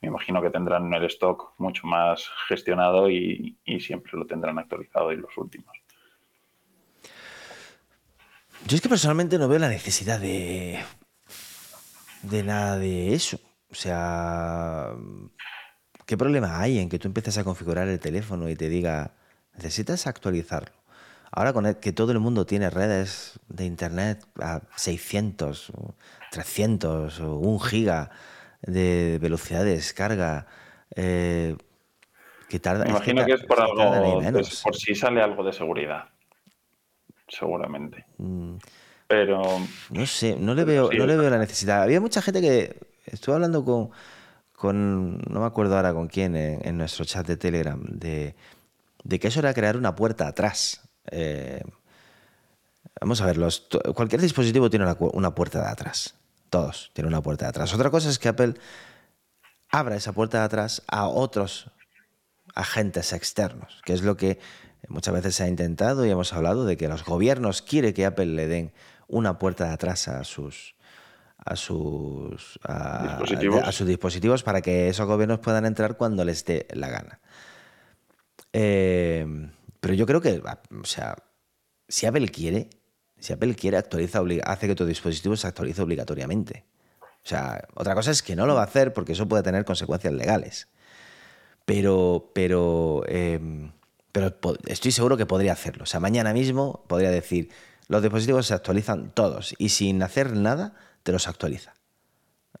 [0.00, 5.16] me imagino que tendrán el stock mucho más gestionado y, siempre lo tendrán actualizado y
[5.16, 5.76] los últimos.
[8.64, 10.78] Yo es que personalmente no veo la necesidad de,
[12.22, 13.38] de nada de eso.
[13.70, 14.92] O sea,
[16.06, 19.12] ¿qué problema hay en que tú empieces a configurar el teléfono y te diga,
[19.54, 20.76] necesitas actualizarlo?
[21.32, 25.72] Ahora con que todo el mundo tiene redes de internet a 600,
[26.30, 28.10] 300 o 1 giga
[28.62, 30.46] de velocidad de descarga,
[30.94, 31.56] eh,
[32.48, 32.84] que tarda.
[32.84, 34.22] Me imagino que, es por algo,
[34.62, 36.08] por si sale algo de seguridad,
[37.28, 38.06] seguramente.
[38.18, 38.56] Mm.
[39.08, 39.42] Pero
[39.90, 41.82] no sé, no le veo, no le veo la necesidad.
[41.82, 43.90] Había mucha gente que estuve hablando con,
[44.52, 48.34] con no me acuerdo ahora con quién en, nuestro chat de Telegram de,
[49.04, 51.62] de que eso era crear una puerta atrás eh,
[53.00, 53.38] vamos a ver,
[53.94, 56.14] cualquier dispositivo tiene una, puerta de atrás.
[56.50, 57.74] Todos tienen una puerta de atrás.
[57.74, 58.54] Otra cosa es que Apple
[59.70, 61.70] abra esa puerta de atrás a otros
[62.54, 64.38] agentes externos, que es lo que
[64.88, 68.26] muchas veces se ha intentado y hemos hablado de que los gobiernos quieren que Apple
[68.26, 68.72] le den
[69.08, 70.74] una puerta de atrás a sus
[71.38, 72.58] a sus
[73.02, 73.62] dispositivos.
[73.62, 77.20] a sus dispositivos para que esos gobiernos puedan entrar cuando les dé la gana.
[78.52, 79.24] Eh,
[79.80, 81.16] pero yo creo que, o sea,
[81.88, 82.70] si Apple quiere,
[83.18, 86.64] si Apple quiere, actualiza, hace que tu dispositivo se actualice obligatoriamente.
[87.00, 89.64] O sea, otra cosa es que no lo va a hacer porque eso puede tener
[89.64, 90.68] consecuencias legales.
[91.64, 93.72] Pero, pero, em,
[94.12, 95.84] pero estoy seguro que podría hacerlo.
[95.84, 97.50] O sea, mañana mismo podría decir,
[97.88, 101.74] los dispositivos se actualizan todos y sin hacer nada te los actualiza.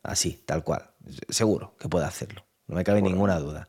[0.02, 0.90] Así, tal cual.
[1.28, 2.44] Seguro que puede hacerlo.
[2.68, 3.68] No me cabe ninguna duda.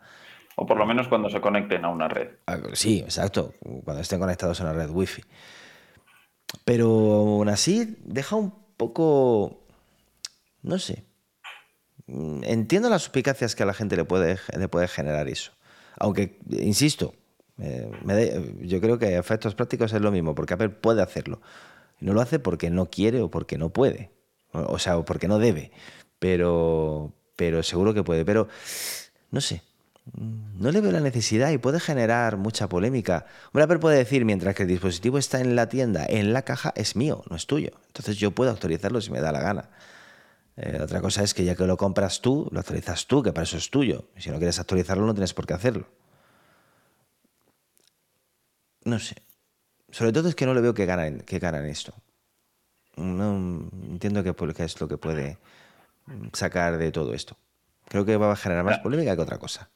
[0.56, 2.30] O por lo menos cuando se conecten a una red.
[2.48, 5.24] Ah, sí, exacto, cuando estén conectados a una red wifi.
[6.66, 9.64] Pero aún así deja un poco,
[10.64, 11.04] no sé,
[12.08, 15.52] entiendo las suspicacias que a la gente le puede, le puede generar eso.
[16.00, 17.14] Aunque, insisto,
[17.60, 21.42] eh, yo creo que a efectos prácticos es lo mismo, porque Apple puede hacerlo.
[22.00, 24.12] No lo hace porque no quiere o porque no puede.
[24.52, 25.72] O, sea, o porque no debe.
[26.20, 28.26] Pero, pero seguro que puede.
[28.26, 28.48] Pero,
[29.32, 29.64] no sé.
[30.14, 33.26] No le veo la necesidad y puede generar mucha polémica.
[33.48, 36.72] Hombre, Apple puede decir, mientras que el dispositivo está en la tienda, en la caja,
[36.78, 37.72] es mío, no es tuyo.
[37.88, 39.70] Entonces yo puedo actualizarlo si me da la gana.
[40.56, 43.44] Eh, otra cosa es que ya que lo compras tú, lo actualizas tú, que para
[43.44, 44.06] eso es tuyo.
[44.18, 45.88] Si no quieres actualizarlo, no tienes por qué hacerlo.
[48.88, 49.16] No sé.
[49.92, 51.94] Sobre todo es que no le veo que ganan, que ganan esto.
[52.96, 53.36] No
[53.92, 55.38] entiendo qué, es lo que puede
[56.32, 57.36] sacar de todo esto.
[57.90, 59.70] Creo que va a generar más polémica que otra cosa.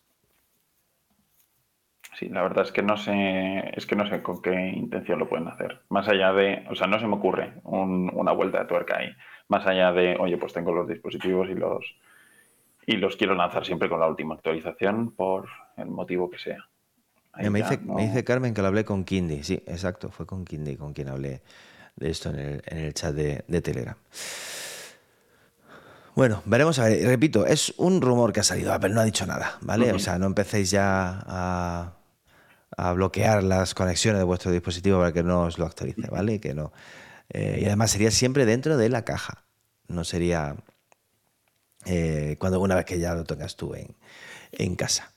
[2.17, 5.27] Sí, la verdad es que no sé, es que no sé con qué intención lo
[5.27, 5.81] pueden hacer.
[5.89, 9.09] Más allá de, o sea, no se me ocurre una vuelta de tuerca ahí.
[9.49, 11.83] Más allá de, oye, pues tengo los dispositivos y los
[12.85, 16.70] y los quiero lanzar siempre con la última actualización por el motivo que sea.
[17.37, 17.63] Me
[18.01, 19.43] dice, Carmen que lo hablé con Kindy.
[19.43, 21.41] Sí, exacto, fue con Kindy con quien hablé
[21.95, 23.95] de esto en el, chat de, Telegram.
[26.15, 27.05] Bueno, veremos a ver.
[27.07, 29.93] Repito, es un rumor que ha salido, pero no ha dicho nada, ¿vale?
[29.93, 31.93] O sea, no empecéis ya a,
[32.95, 36.39] bloquear las conexiones de vuestro dispositivo para que no os lo actualice, ¿vale?
[36.39, 36.73] Que no.
[37.29, 39.45] Eh, y además sería siempre dentro de la caja.
[39.87, 40.55] No sería
[41.85, 43.95] eh, cuando una vez que ya lo tengas tú en,
[44.51, 45.11] en casa.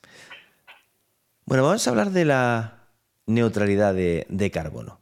[1.47, 2.87] Bueno, vamos a hablar de la
[3.27, 4.99] neutralidad de, carbono.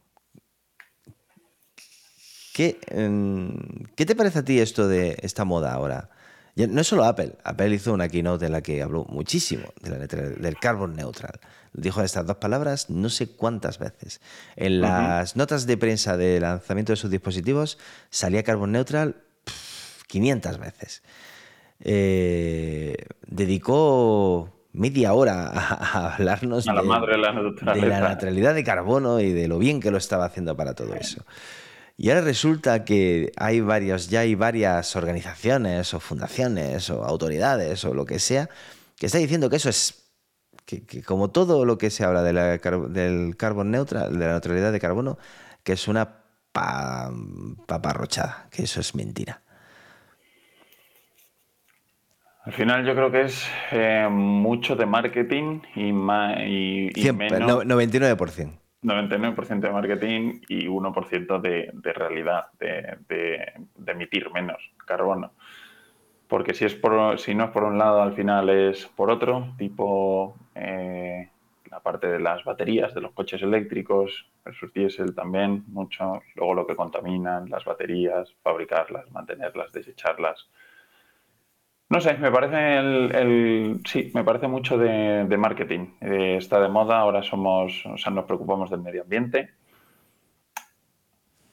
[2.58, 3.56] Em,
[3.96, 6.10] ¿Qué, te parece a ti esto de esta moda ahora?
[6.54, 7.32] No es solo Apple.
[7.44, 11.40] Apple hizo una keynote en la que habló muchísimo del carbon neutral.
[11.72, 14.20] Dijo estas dos palabras no sé cuántas veces.
[14.54, 17.78] En las notas de prensa de lanzamiento de sus dispositivos
[18.10, 19.16] salía carbon neutral
[20.08, 21.02] 500 veces.
[21.80, 29.80] Eh, dedicó media hora a, hablarnos de, la neutralidad de carbono y de lo bien
[29.80, 31.24] que lo estaba haciendo para todo eso.
[31.96, 37.94] Y ahora resulta que hay varios, ya hay varias organizaciones o fundaciones o autoridades o
[37.94, 38.50] lo que sea
[38.98, 40.10] que está diciendo que eso es,
[40.64, 42.58] que, como todo lo que se habla de la,
[42.88, 45.18] del carbon neutral, de la neutralidad de carbono,
[45.62, 49.43] que es una paparrochada, que eso es mentira.
[52.44, 57.64] Al final yo creo que es eh, mucho de marketing y, y, y menos...
[57.64, 58.58] 99%.
[58.82, 65.32] 99% de marketing y 1% de, de realidad, de, de, emitir menos carbono.
[66.28, 69.54] Porque si, es por, si no es por un lado, al final es por otro,
[69.56, 71.30] tipo eh,
[71.70, 76.22] la parte de las baterías de los coches eléctricos versus diésel también, mucho.
[76.34, 80.50] Luego lo que contaminan, las baterías, fabricarlas, mantenerlas, desecharlas.
[81.94, 85.94] No sé, me parece el, sí, me parece mucho de, marketing.
[86.00, 89.50] Eh, está de moda, ahora somos, o sea, nos preocupamos del medio ambiente.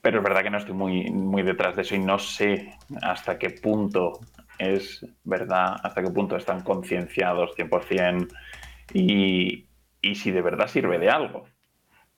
[0.01, 2.73] Pero es verdad que no estoy muy, muy detrás de eso y no sé
[3.03, 4.13] hasta qué punto
[4.57, 8.27] es verdad, hasta qué punto están concienciados 100%
[8.95, 9.67] y,
[10.01, 11.45] y si de verdad sirve de algo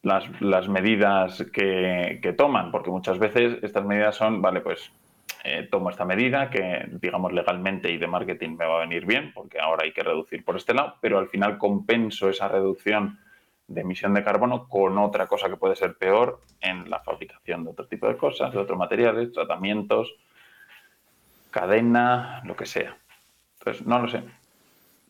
[0.02, 4.94] las, las medidas que, que toman, porque muchas veces estas medidas son, vale, pues
[5.44, 9.34] eh, tomo esta medida que, digamos, legalmente y de marketing me va a venir bien,
[9.34, 13.20] porque ahora hay que reducir por este lado, pero al final compenso esa reducción
[13.68, 17.72] de emisión de carbono con otra cosa que puede ser peor en la fabricación de
[17.72, 20.14] otro tipo de cosas, de otros materiales, tratamientos,
[21.52, 22.98] cadena, lo que sea.
[23.60, 24.24] Entonces, no lo sé,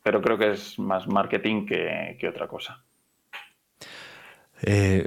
[0.02, 2.84] pero creo que es más marketing que, otra cosa.
[4.62, 5.06] Eh,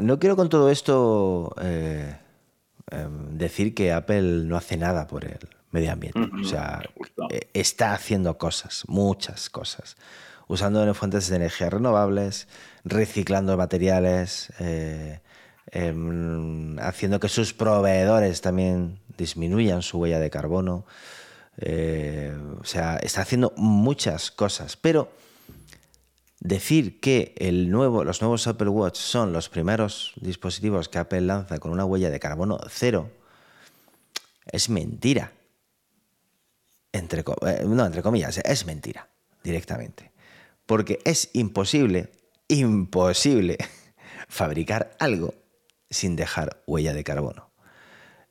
[0.00, 2.16] no, quiero con todo esto eh,
[2.88, 5.40] Em, decir que Apple no hace nada por el
[5.72, 6.20] medio ambiente.
[6.40, 6.82] O sea,
[7.30, 9.96] eh, está haciendo cosas, muchas cosas.
[10.46, 12.46] Usando fuentes de energía renovables,
[12.84, 15.18] reciclando materiales, eh,
[15.72, 20.86] em, haciendo que sus proveedores también disminuyan su huella de carbono.
[21.58, 25.10] Eh, o sea, está haciendo muchas cosas, pero
[26.40, 31.84] Decir que los nuevos Apple Watch son los primeros dispositivos que Apple lanza con una
[31.84, 33.10] huella de carbono cero
[34.46, 35.32] es mentira.
[36.92, 39.08] Eh, no, entre comillas, es mentira
[39.42, 40.12] directamente.
[40.64, 42.10] Porque es imposible,
[42.48, 43.58] imposible
[44.28, 45.34] fabricar algo
[45.90, 47.50] sin dejar huella de carbono.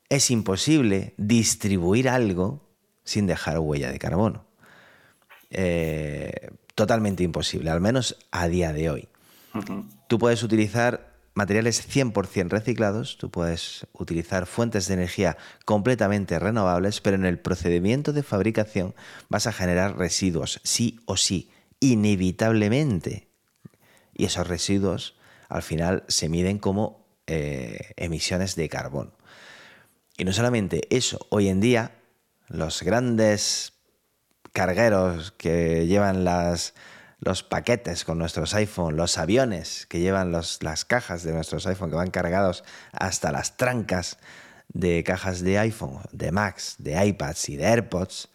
[0.08, 2.68] Es imposible distribuir algo
[3.04, 4.46] sin dejar huella de carbono.
[5.50, 9.08] Eh, totalmente imposible, al menos a día de hoy.
[10.06, 17.16] Tú puedes utilizar materiales 100% reciclados, tú puedes utilizar fuentes de energía completamente renovables, pero
[17.16, 18.94] en el procedimiento de fabricación
[19.28, 21.50] vas a generar residuos, sí o sí,
[21.80, 23.28] inevitablemente.
[24.14, 25.16] Y esos residuos
[25.48, 29.12] al final se miden como eh, emisiones de carbono.
[30.18, 31.92] Y no solamente eso, hoy en día
[32.48, 33.72] los grandes
[34.56, 36.72] cargueros que llevan las,
[37.20, 41.96] los paquetes con nuestros iPhone, los aviones que llevan las cajas de nuestros iPhone que
[41.96, 44.16] van cargados hasta las trancas
[44.68, 48.30] de cajas de iPhone, de Macs, de iPads y de AirPods,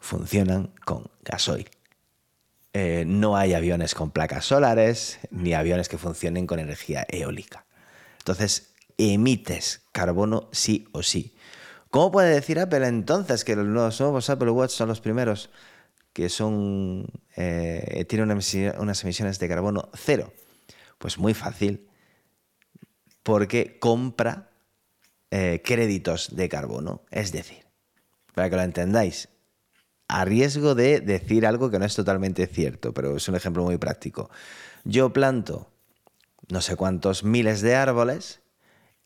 [0.00, 1.68] funcionan con gasoil.
[2.72, 7.66] Eh, no hay aviones con placas solares ni aviones que funcionen con energía eólica.
[8.20, 11.36] Entonces, emites carbono sí o sí.
[11.90, 15.50] ¿Cómo puede decir Apple entonces que los nuevos Apple Watch son los primeros
[16.12, 20.32] que son, eh, tienen unas emisiones de carbono cero?
[20.98, 21.88] Pues muy fácil,
[23.22, 24.50] porque compra
[25.30, 27.02] eh, créditos de carbono.
[27.10, 27.66] Es decir,
[28.34, 29.28] para que lo entendáis,
[30.08, 33.78] a riesgo de decir algo que no es totalmente cierto, pero es un ejemplo muy
[33.78, 34.30] práctico.
[34.84, 35.70] Yo planto
[36.48, 38.40] no sé cuántos miles de árboles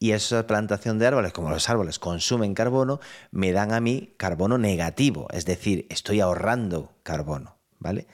[0.03, 2.99] y esa plantación de árboles, como los árboles consumen carbono,
[3.31, 8.09] me dan a mí carbono negativo, es decir, estoy ahorrando carbono, ¿vale?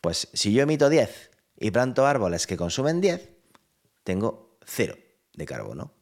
[0.00, 1.30] Pues si yo emito 10
[1.60, 3.30] y planto árboles que consumen 10,
[4.02, 4.96] tengo cero
[5.32, 5.94] de carbono.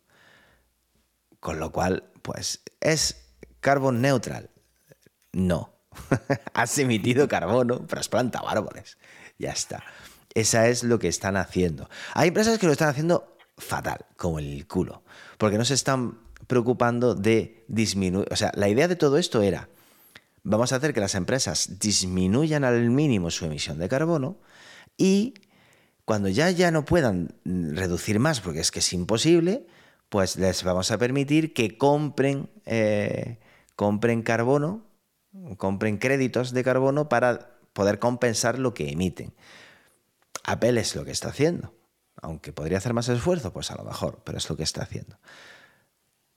[1.38, 4.48] Con lo cual, pues, ¿es carbon neutral?
[5.34, 5.70] No,
[6.54, 8.96] has emitido carbono, pero has plantado árboles.
[9.38, 9.84] Ya está.
[10.32, 11.90] Esa es lo que están haciendo.
[12.14, 15.02] Hay empresas que lo están haciendo fatal, como el culo,
[15.38, 18.28] porque no se están preocupando de disminuir.
[18.30, 19.68] O sea, la idea de todo esto era,
[20.42, 24.38] vamos a hacer que las empresas disminuyan al mínimo su emisión de carbono
[24.96, 25.34] y
[26.04, 29.66] cuando ya, ya no puedan reducir más, porque es que es imposible,
[30.08, 33.38] pues les vamos a permitir que compren, eh,
[33.74, 34.86] compren carbono
[35.56, 39.34] compren créditos de carbono para poder compensar lo que emiten.
[40.44, 41.74] Apple es lo que está haciendo.
[42.22, 45.18] Aunque podría hacer más esfuerzo, pues a lo mejor, pero es lo que está haciendo.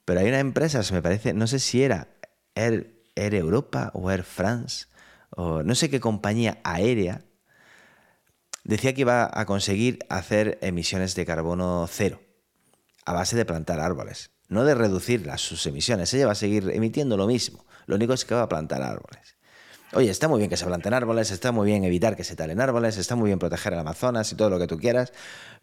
[0.05, 2.07] Pero hay una empresa, se me parece, no sé si era
[2.55, 4.87] Air, Air Europa o Air France,
[5.29, 7.21] o no sé qué compañía aérea,
[8.63, 12.21] decía que iba a conseguir hacer emisiones de carbono cero
[13.05, 16.13] a base de plantar árboles, no de reducir las, sus emisiones.
[16.13, 19.38] Ella va a seguir emitiendo lo mismo, lo único es que va a plantar árboles.
[19.93, 22.61] Oye, está muy bien que se planten árboles, está muy bien evitar que se talen
[22.61, 25.13] árboles, está muy bien proteger el Amazonas y todo lo que tú quieras,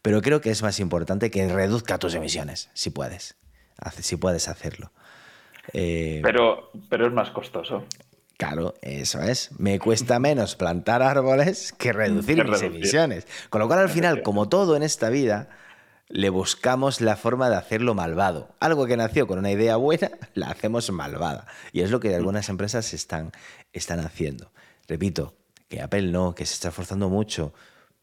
[0.02, 3.36] pero creo que es más importante que reduzca tus emisiones, si puedes,
[4.00, 4.90] si puedes hacerlo.
[5.72, 7.84] Eh, pero, pero es más costoso.
[8.36, 9.50] Claro, eso es.
[9.58, 13.26] Me cuesta menos plantar árboles que reducir mis emisiones.
[13.48, 15.48] Con lo cual, al final, como todo en esta vida,
[16.08, 18.54] le buscamos la forma de hacerlo malvado.
[18.60, 21.46] Algo que nació con una idea buena, la hacemos malvada.
[21.72, 23.32] Y es lo que algunas empresas están,
[23.72, 24.52] están haciendo.
[24.86, 25.34] Repito,
[25.68, 27.52] que Apple no, que se está esforzando mucho,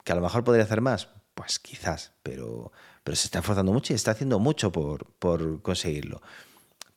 [0.04, 2.72] que a lo mejor podría hacer más, pues quizás, pero,
[3.04, 6.22] pero se está esforzando mucho y está haciendo mucho por, por conseguirlo.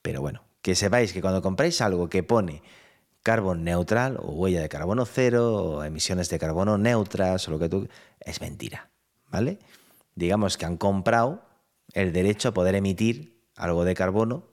[0.03, 2.63] Pero bueno, que sepáis que cuando compráis algo que pone
[3.23, 7.69] carbon neutral o huella de carbono cero o emisiones de carbono neutras o lo que
[7.69, 7.89] tú...
[8.21, 8.91] es mentira,
[9.31, 9.59] ¿vale?
[10.17, 11.45] Digamos que han comprado
[11.93, 14.49] el derecho a poder emitir algo de carbono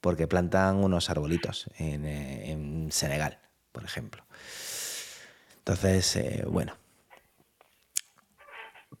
[0.00, 3.38] porque plantan unos arbolitos en, eh, Senegal,
[3.72, 4.24] por ejemplo.
[5.58, 6.74] Entonces, eh, bueno,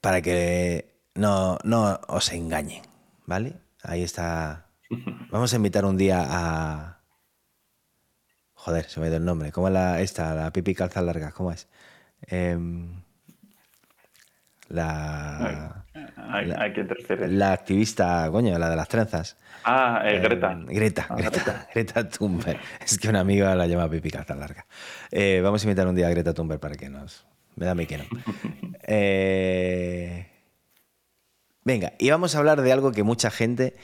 [0.00, 2.82] para que no, no os engañen,
[3.24, 3.60] ¿vale?
[3.82, 4.66] Ahí está.
[5.30, 7.00] Vamos a invitar un día a.
[8.54, 9.52] Joder, se me ha ido el nombre.
[9.52, 11.32] ¿Cómo es la, esta, la pipi calza larga?
[11.32, 11.68] ¿Cómo es?
[12.22, 13.02] Em,
[14.68, 15.84] la.
[17.28, 19.36] La activista, coño, la de las trenzas.
[19.64, 20.50] Ah, eh, Greta.
[20.50, 22.60] Ah, Greta, Greta, Greta, Thunberg.
[22.84, 24.66] Es que una amiga la llama Pipi tan larga.
[25.10, 27.26] Eh, vamos a invitar un día a Greta Thunberg para que nos.
[27.56, 28.04] Me da mi que no.
[28.90, 30.26] Eh,
[31.62, 33.74] venga, y vamos a hablar de algo que mucha gente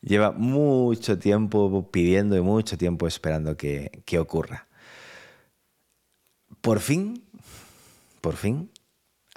[0.00, 4.66] lleva mucho tiempo pidiendo y mucho tiempo esperando que, que ocurra.
[6.60, 7.24] Por fin,
[8.20, 8.68] por fin,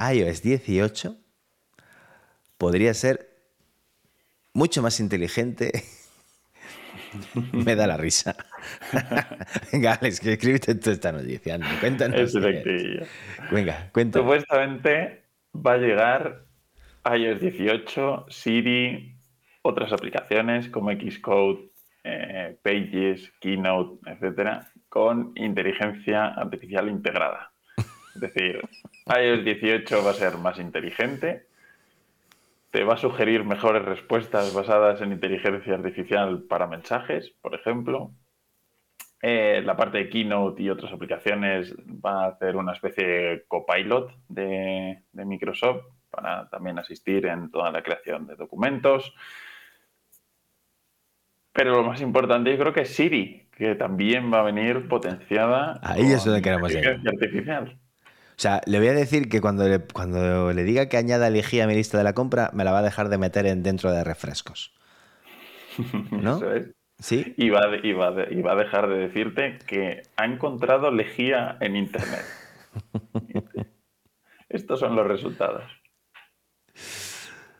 [0.09, 1.17] iOS 18
[2.57, 3.29] podría ser
[4.53, 5.71] mucho más inteligente.
[7.51, 8.35] Me da la risa.
[9.71, 11.59] Venga, Alex, que escribiste tú esta noticia.
[11.79, 12.33] Cuéntanos.
[13.51, 14.25] Venga, cuéntanos.
[14.25, 15.23] Supuestamente
[15.53, 16.45] va a llegar
[17.05, 19.15] iOS 18, Siri,
[19.61, 21.71] otras aplicaciones como Xcode,
[22.03, 27.50] eh, Pages, Keynote, etcétera, con inteligencia artificial integrada.
[28.15, 28.61] Es decir,
[29.07, 31.47] iOS 18 va a ser más inteligente
[32.71, 38.11] te va a sugerir mejores respuestas basadas en inteligencia artificial para mensajes, por ejemplo.
[39.21, 44.15] Eh, la parte de Keynote y otras aplicaciones va a hacer una especie de copilot
[44.29, 49.13] de, de Microsoft para también asistir en toda la creación de documentos.
[51.51, 55.79] Pero lo más importante yo creo que es Siri, que también va a venir potenciada.
[55.83, 57.80] Ahí es donde queremos artificial.
[58.41, 61.65] O sea, le voy a decir que cuando le, cuando le diga que añada lejía
[61.65, 63.91] a mi lista de la compra, me la va a dejar de meter en, dentro
[63.91, 64.73] de refrescos.
[66.09, 66.39] ¿No?
[66.97, 67.35] ¿Sí?
[67.37, 71.75] Y va, y, va y va a dejar de decirte que ha encontrado lejía en
[71.75, 72.25] Internet.
[74.49, 75.65] Estos son los resultados.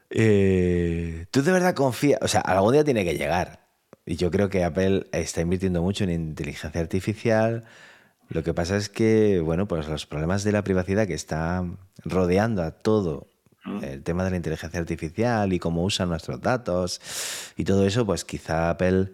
[0.10, 2.20] Eh, ¿Tú de verdad confías?
[2.24, 3.68] O sea, algún día tiene que llegar.
[4.04, 7.66] Y yo creo que Apple está invirtiendo mucho en inteligencia artificial,
[8.32, 11.66] lo que pasa es que, bueno, pues los problemas de la privacidad que está
[12.04, 13.28] rodeando a todo
[13.84, 17.00] el tema de la inteligencia artificial y cómo usan nuestros datos
[17.58, 19.12] y todo eso, pues quizá Apple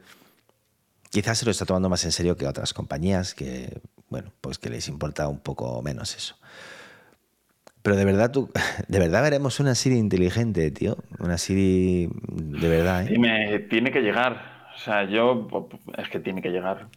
[1.10, 4.70] quizás se lo está tomando más en serio que otras compañías que, bueno, pues que
[4.70, 6.36] les importa un poco menos eso.
[7.82, 8.50] Pero de verdad, tú,
[8.88, 10.98] de verdad veremos una Siri inteligente, tío.
[11.20, 13.08] Una Siri de verdad.
[13.08, 13.68] ¿eh?
[13.70, 14.70] tiene que llegar.
[14.76, 15.48] O sea, yo
[15.98, 16.88] es que tiene que llegar.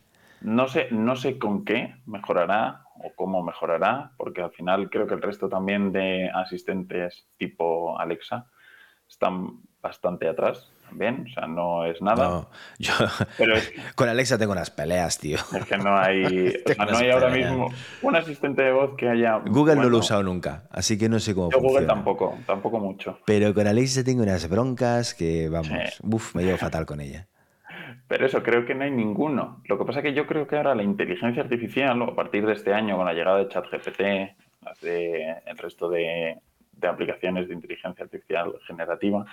[0.41, 5.14] No sé, no sé con qué mejorará o cómo mejorará, porque al final creo que
[5.14, 8.47] el resto también de asistentes tipo Alexa
[9.09, 12.28] están bastante atrás también, o sea, no es nada.
[12.28, 12.93] No, yo
[13.95, 15.38] con Alexa tengo unas peleas, tío.
[15.55, 16.53] Es que no hay,
[16.91, 17.68] no hay ahora mismo
[18.03, 19.38] un asistente de voz que haya...
[19.47, 22.80] Google no lo he usado nunca, así que no sé cómo yo Google tampoco, tampoco
[22.80, 23.18] mucho.
[23.24, 25.70] Pero con Alexa tengo unas broncas que, vamos,
[26.34, 27.28] me llevo fatal con ella.
[28.11, 29.63] Pero eso, creo que no hay ninguno.
[29.67, 32.55] Lo que pasa es que yo creo que ahora la inteligencia artificial, a partir de
[32.55, 34.01] este año, con la llegada de ChatGPT,
[34.83, 36.41] de el resto de,
[36.83, 39.25] aplicaciones de inteligencia artificial generativa,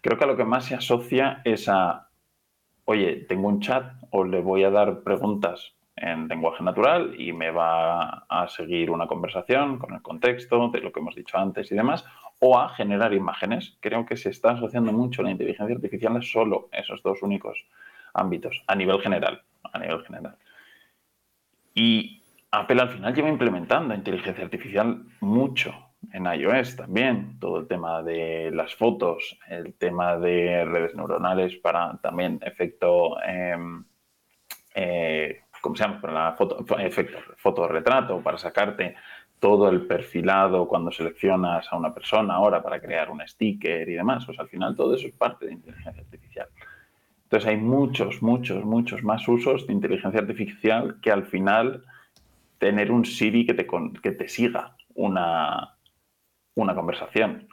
[0.00, 2.08] creo que a lo que más se asocia es a,
[2.84, 7.50] oye, tengo un chat o le voy a dar preguntas en lenguaje natural y me
[7.50, 11.74] va a seguir una conversación con el contexto de lo que hemos dicho antes y
[11.74, 12.04] demás,
[12.40, 13.76] o a generar imágenes.
[13.80, 17.64] Creo que se está asociando mucho la inteligencia artificial a solo esos dos únicos
[18.12, 19.42] ámbitos, a nivel general.
[19.72, 20.36] A nivel general.
[21.74, 25.74] Y Apple al final lleva implementando inteligencia artificial mucho
[26.12, 31.98] en iOS también, todo el tema de las fotos, el tema de redes neuronales para
[32.02, 33.84] también efecto, em,
[34.74, 35.98] eh, ¿cómo se llama?
[35.98, 38.96] Para la foto, efecto fotorretrato, para sacarte
[39.38, 44.26] todo el perfilado cuando seleccionas a una persona ahora para crear un sticker y demás.
[44.26, 46.48] Pues al final todo eso es parte de inteligencia artificial.
[47.22, 51.82] Entonces hay muchos, muchos, muchos más usos de inteligencia artificial que al final
[52.58, 53.66] tener un Siri que te,
[54.02, 55.76] que te siga una,
[56.56, 57.48] una conversación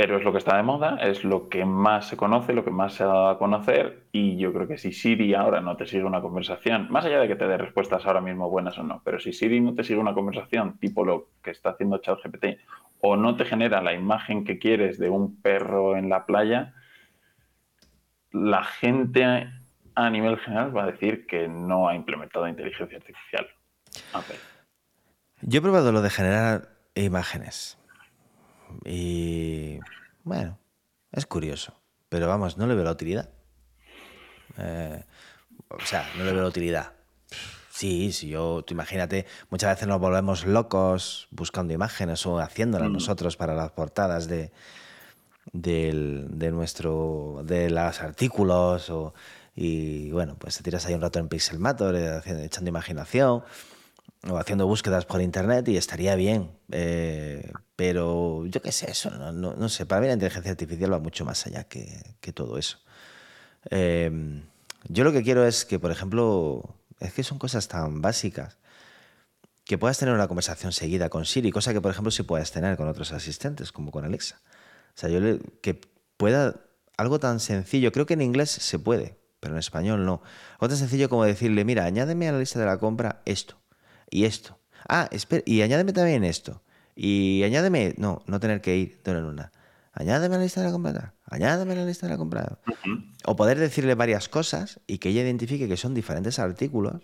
[0.00, 2.70] pero es lo que está de moda, es lo que más se conoce, lo que
[2.70, 5.84] más se ha dado a conocer y yo creo que si Siri ahora no te
[5.84, 9.02] sigue una conversación, más allá de que te dé respuestas ahora mismo buenas o no,
[9.04, 12.46] pero si Siri no te sigue una conversación tipo lo que está haciendo ChatGPT
[13.02, 16.72] o no te genera la imagen que quieres de un perro en la playa,
[18.32, 19.50] la gente
[19.96, 23.46] a nivel general va a decir que no ha implementado inteligencia artificial.
[25.42, 27.79] Yo he probado lo de generar imágenes
[28.84, 29.78] y
[30.24, 30.58] bueno,
[31.12, 31.74] es curioso.
[32.08, 33.30] Pero vamos, no le veo la utilidad.
[34.58, 35.04] Eh,
[35.68, 36.92] o sea, no le veo la utilidad.
[37.70, 42.92] Sí, sí, yo, tú imagínate, muchas veces nos volvemos locos buscando imágenes o haciéndolas mm.
[42.92, 44.52] nosotros para las portadas de,
[45.52, 49.14] de nuestro, de los artículos o,
[49.54, 53.42] y bueno, pues te tiras ahí un rato en Pixelmator eh, echando imaginación
[54.28, 56.50] o haciendo búsquedas por internet y estaría bien.
[56.70, 61.24] Eh, pero yo qué sé, eso, no, sé, para mí la inteligencia artificial va mucho
[61.24, 62.78] más allá que, todo eso.
[63.70, 64.42] Em,
[64.88, 68.58] yo lo que quiero es que, por ejemplo, es que son cosas tan básicas
[69.64, 72.76] que puedas tener una conversación seguida con Siri, cosa que, por ejemplo, sí puedes tener
[72.76, 74.40] con otros asistentes, como con Alexa.
[74.96, 75.20] O sea, yo
[75.62, 75.80] que
[76.16, 76.56] pueda,
[76.96, 80.22] algo tan sencillo, creo que en inglés se puede, pero en español no.
[80.54, 83.59] Algo tan sencillo como decirle, mira, añádeme a la lista de la compra esto
[84.10, 84.58] y esto.
[84.88, 86.62] Ah, espera, y añádeme también esto.
[86.94, 89.52] Y añádeme, no, no tener que ir de una en una.
[89.92, 91.14] Añádeme a la lista de la compra.
[91.26, 92.58] Añádeme a la lista de la compra.
[93.24, 97.02] O poder decirle varias cosas y que ella identifique que son diferentes artículos.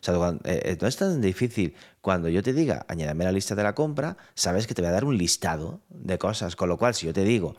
[0.00, 1.74] O sea, eh, eh, no es tan difícil.
[2.00, 4.90] Cuando yo te diga, añádeme a la lista de la compra, sabes que te voy
[4.90, 6.56] a dar un listado de cosas.
[6.56, 7.56] Con lo cual, si yo te digo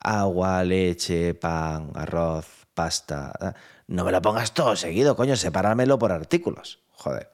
[0.00, 3.54] agua, leche, pan, arroz, pasta, ah,
[3.88, 6.80] no me lo pongas todo seguido, coño, sepármelo por artículos.
[6.92, 7.30] Joder.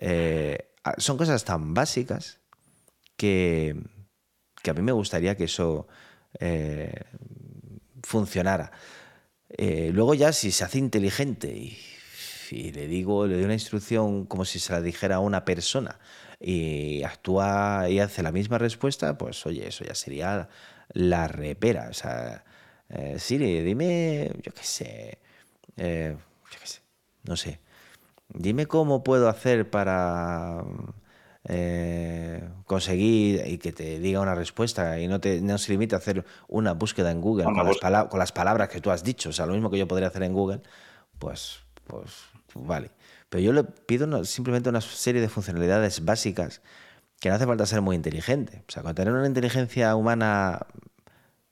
[0.00, 0.58] Eh,
[0.96, 2.40] son cosas tan básicas
[3.16, 3.76] que,
[4.66, 5.86] a mí me gustaría que eso
[6.38, 7.04] eh,
[8.02, 8.72] funcionara.
[9.50, 14.44] Eh, luego ya si se hace inteligente y, le digo, le doy una instrucción como
[14.44, 16.00] si se la dijera a una persona
[16.40, 20.48] y actúa y hace la misma respuesta, pues oye, eso ya sería
[20.92, 21.88] la repera.
[21.90, 22.44] O sea,
[22.88, 25.18] eh, Siri, dime, yo qué sé,
[25.76, 26.80] yo qué sé,
[27.24, 27.60] no sé,
[28.34, 30.64] dime cómo puedo hacer para
[31.44, 35.98] eh, conseguir y que te diga una respuesta y no, te, no se limite a
[35.98, 39.46] hacer una búsqueda en Google con las, con palabras que tú has dicho, o sea,
[39.46, 40.60] lo mismo que yo podría hacer en Google,
[41.18, 42.24] pues, pues
[42.54, 42.90] vale.
[43.28, 46.62] Pero yo le pido una- simplemente una serie de funcionalidades básicas
[47.20, 48.64] que no hace falta ser muy inteligente.
[48.68, 50.66] O sea, con tener una inteligencia humana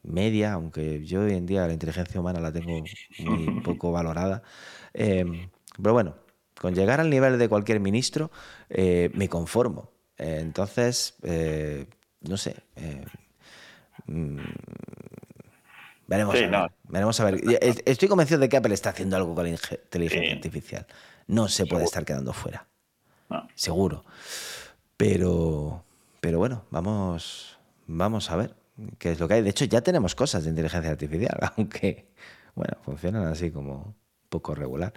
[0.02, 4.42] media, aunque yo hoy en día la inteligencia humana la tengo muy poco valorada.
[4.94, 5.24] eh,
[5.82, 6.16] pero bueno,
[6.60, 8.30] con llegar al nivel de cualquier ministro
[8.70, 9.90] eh, me conformo.
[10.18, 11.86] Eh, entonces, eh,
[12.22, 12.56] no sé.
[14.06, 14.38] mm,
[16.06, 16.68] veremos, Sí, a ver, no.
[16.84, 17.40] veremos a ver.
[17.84, 20.34] Estoy convencido de que Apple está haciendo algo con la inteligencia Sí.
[20.36, 20.86] artificial.
[21.26, 21.84] No se puede Seguro.
[21.84, 22.66] estar quedando fuera
[23.30, 23.46] No.
[23.54, 24.04] seguro.
[24.96, 25.84] Pero,
[26.20, 28.54] pero bueno, vamos, vamos a ver
[28.98, 29.42] qué es lo que hay.
[29.42, 32.08] De hecho, ya tenemos cosas de inteligencia artificial, aunque,
[32.54, 33.94] bueno, funcionan así como
[34.28, 34.92] poco regular.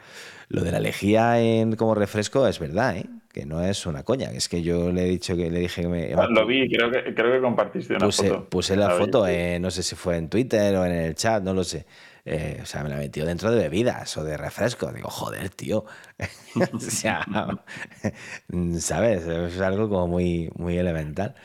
[0.49, 3.05] Lo de la lejía en, como refresco es verdad, ¿eh?
[3.31, 4.29] Que no es una coña.
[4.31, 6.13] Es que yo le he dicho que le dije que me.
[6.13, 8.49] Ah, Lo vi, creo que, creo que compartiste una Puse, foto.
[8.49, 11.53] puse la foto, eh, no sé si fue en Twitter o en el chat, no
[11.53, 11.85] lo sé.
[12.25, 14.93] Eh, o sea, me la metió dentro de bebidas o de refrescos.
[14.93, 15.85] Digo, joder, tío.
[16.73, 17.25] o sea,
[18.79, 19.25] ¿sabes?
[19.25, 21.35] Es algo como muy, muy elemental.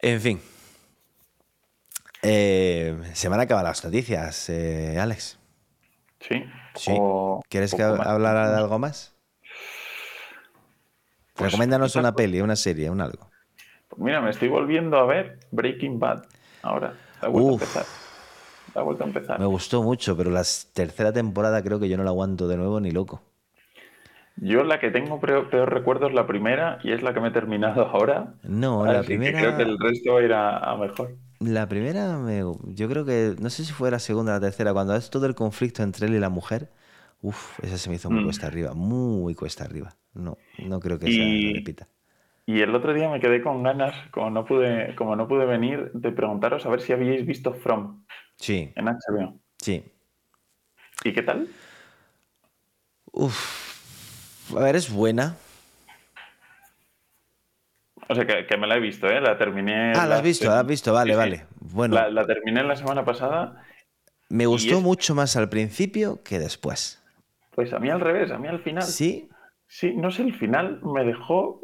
[0.00, 0.40] En fin.
[2.22, 5.38] Eh, se van a acabar las noticias, eh, Alex.
[6.20, 6.42] Sí.
[6.74, 6.92] Sí.
[6.92, 9.14] O- ¿Quieres que hablara de algo más?
[11.36, 13.30] Pues, Recomiéndanos una peli, una serie, un algo.
[13.88, 16.24] Pues mira, me estoy volviendo a ver Breaking Bad
[16.62, 16.94] ahora.
[17.20, 17.60] La he vuelto Uf.
[17.60, 17.86] a empezar.
[18.74, 19.40] La he vuelto a empezar.
[19.40, 22.80] Me gustó mucho, pero la tercera temporada creo que yo no la aguanto de nuevo
[22.80, 23.22] ni loco.
[24.36, 27.28] Yo la que tengo peor, peor recuerdo es la primera y es la que me
[27.28, 28.34] he terminado ahora.
[28.44, 29.38] No, la que primera.
[29.38, 31.16] creo que el resto va a ir a, a mejor.
[31.40, 32.42] La primera, me-
[32.74, 35.26] yo creo que, no sé si fue la segunda o la tercera, cuando es todo
[35.26, 36.70] el conflicto entre él y la mujer,
[37.22, 38.24] uff, esa se me hizo muy Mm.
[38.24, 39.96] cuesta arriba, muy cuesta arriba.
[40.14, 41.88] No, no creo que Y- se repita.
[42.46, 45.90] Y el otro día me quedé con ganas, como no pude, como no pude venir,
[45.94, 48.04] de preguntaros a ver si habíais visto From
[48.36, 49.38] Sí, en HBO.
[49.58, 49.82] sí.
[51.04, 51.48] ¿Y qué tal?
[53.12, 55.36] Uff, a ver, es buena.
[58.08, 59.20] O sea, que, que me la he visto, ¿eh?
[59.20, 59.92] La terminé.
[59.94, 61.46] Ah, la has visto, la has visto, vale, Sí, vale.
[61.60, 63.64] Bueno, La, la terminé la semana pasada.
[64.28, 67.02] me gustó es- mucho más al principio que después.
[67.52, 68.82] Pues a mí al revés, a mí al final.
[68.84, 69.28] ¿Sí?
[69.66, 71.60] Sí, no sé, el final me dejó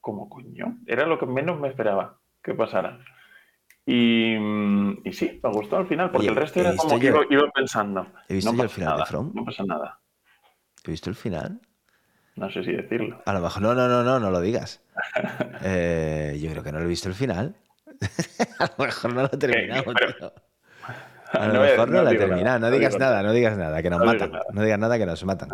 [0.00, 0.78] como coño.
[0.86, 2.98] Era lo que menos me esperaba que pasara.
[3.84, 6.98] Y, mm, y sí, me gustó al final, porque Oye, el resto he era como
[6.98, 8.06] que iba, iba pensando.
[8.28, 9.32] he visto no yo el final de nada, From.
[9.34, 9.98] No pasa nada.
[10.78, 11.60] ¿Has visto el final?
[12.36, 13.22] No sé si decirlo.
[13.26, 14.80] A lo mejor, no, no, no, no, no lo digas.
[15.64, 17.54] Eh, yo creo que no lo he visto el final.
[18.58, 20.32] a lo mejor no lo he terminado, pero- tío.
[21.32, 22.58] A lo No mejor no, no lo he terminado.
[22.58, 23.22] no no digas nada, nada.
[23.22, 24.32] no digas nada, que nos matan.
[24.52, 25.48] No digas nada, que nos matan.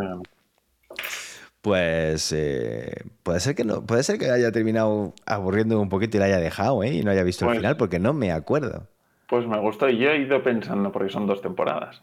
[1.60, 6.20] Pues eh, puede ser que no, puede ser que haya terminado aburriendo un poquito y
[6.20, 6.94] la haya dejado, ¿eh?
[6.94, 8.86] Y no haya visto el Pues- final porque no me acuerdo.
[9.28, 12.02] Pues me gustó y yo he ido pensando, porque son dos temporadas.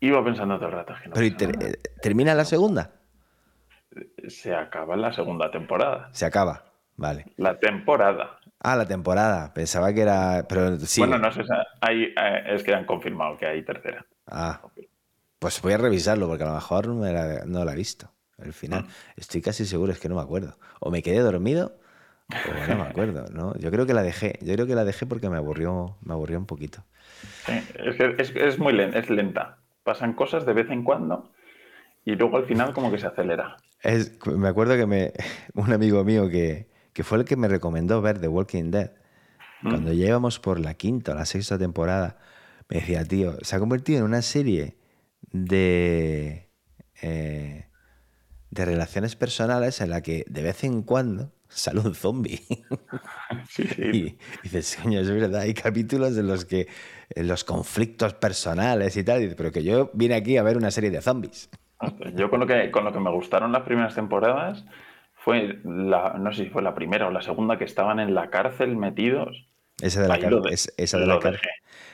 [0.00, 0.94] Iba pensando todo el rato.
[0.94, 1.70] es que no Pero ¿y pasa ter- nada.
[1.70, 2.90] eh, termina la segunda,
[4.28, 6.10] Se acaba la segunda temporada.
[6.12, 6.64] se acaba,
[6.96, 7.26] vale.
[7.36, 8.38] La temporada.
[8.60, 9.52] Ah, la temporada.
[9.54, 11.00] Pensaba que era, pero sí.
[11.00, 11.42] Bueno, no sé,
[11.80, 14.04] hay, eh, es que han confirmado que hay tercera.
[14.26, 14.60] Ah,
[15.38, 18.12] pues voy a revisarlo porque a lo mejor no, me la, no la he visto.
[18.38, 18.86] El final.
[19.16, 20.56] Estoy casi seguro, es que no me acuerdo.
[20.80, 21.78] O me quedé dormido
[22.30, 23.54] o no me acuerdo, ¿no?
[23.58, 24.38] Yo creo que la dejé.
[24.40, 26.84] Yo creo que la dejé porque me aburrió, me aburrió un poquito.
[27.46, 29.58] Sí, es que es, es muy lenta, es lenta.
[29.82, 31.30] Pasan cosas de vez en cuando
[32.04, 33.56] y luego al final como que se acelera.
[33.82, 35.12] Es- me acuerdo que me,
[35.54, 38.92] un amigo mío que, que fue el que me recomendó ver The Walking Dead,
[39.62, 39.68] Mm.
[39.68, 42.16] cuando ya íbamos por la quinta o la sexta temporada,
[42.70, 44.78] me decía, tío, se ha convertido en una serie
[45.32, 46.48] de,
[47.02, 47.66] eh,
[48.50, 52.40] de relaciones personales en la que de vez en cuando sale un zombie.
[53.48, 53.82] Sí, sí.
[53.92, 56.66] Y dices, coño, es verdad, hay capítulos en los que
[57.10, 60.56] en los conflictos personales y tal, y dices, pero que yo vine aquí a ver
[60.56, 61.48] una serie de zombies.
[62.14, 64.64] Yo con lo que con lo que me gustaron las primeras temporadas
[65.14, 68.30] fue la, no sé si fue la primera o la segunda que estaban en la
[68.30, 69.46] cárcel metidos.
[69.80, 71.18] Esa de la, de- es- esa de la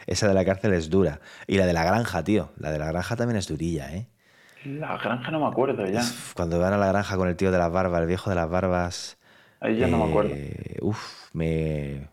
[0.06, 1.20] esa de la cárcel es dura.
[1.46, 2.50] Y la de la granja, tío.
[2.58, 4.08] La de la granja también es durilla, ¿eh?
[4.64, 6.02] La granja no me acuerdo ya.
[6.34, 8.48] Cuando van a la granja con el tío de las barbas, el viejo de las
[8.50, 9.18] barbas.
[9.60, 10.30] Ahí ya no me acuerdo.
[10.34, 12.08] eh, Uf, me.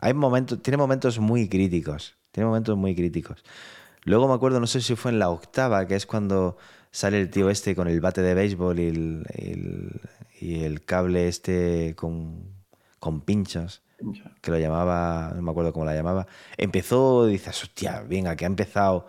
[0.00, 2.16] Hay momentos, tiene momentos muy críticos.
[2.32, 3.44] Tiene momentos muy críticos.
[4.04, 6.56] Luego me acuerdo, no sé si fue en la octava, que es cuando
[6.94, 10.00] sale el tío este con el bate de béisbol y el,
[10.40, 12.54] y el, cable este con,
[13.00, 13.82] con pinchos,
[14.40, 16.28] que lo llamaba, no me acuerdo cómo la llamaba.
[16.56, 19.08] Empezó, dices, hostia, venga, que ha empezado.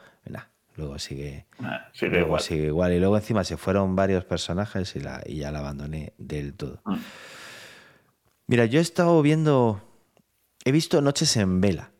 [0.76, 1.46] luego sigue,
[1.94, 2.42] sigue, igual.
[2.42, 2.92] sigue igual.
[2.92, 6.82] Y luego encima se fueron varios personajes y, la, y ya la abandoné del todo.
[6.86, 6.96] Mm.
[8.48, 9.84] Mira, yo he estado viendo,
[10.64, 11.92] he visto Noches en Vela.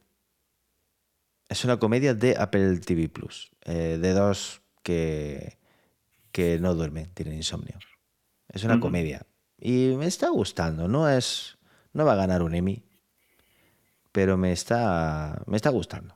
[1.48, 5.60] Es una comedia de Apple TV Plus, eh, de dos que,
[6.36, 7.80] que no duermen, tienen insomnio.
[8.50, 9.26] Es una comedia.
[9.58, 10.90] Y me está gustando.
[10.90, 11.58] No es.
[11.94, 12.84] No va a ganar un Emmy.
[14.12, 15.42] Pero me está.
[15.48, 16.14] Me está gustando.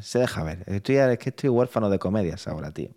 [0.00, 0.64] se deja ver.
[0.66, 2.88] Estoy, es que estoy huérfano de comedias ahora, tío.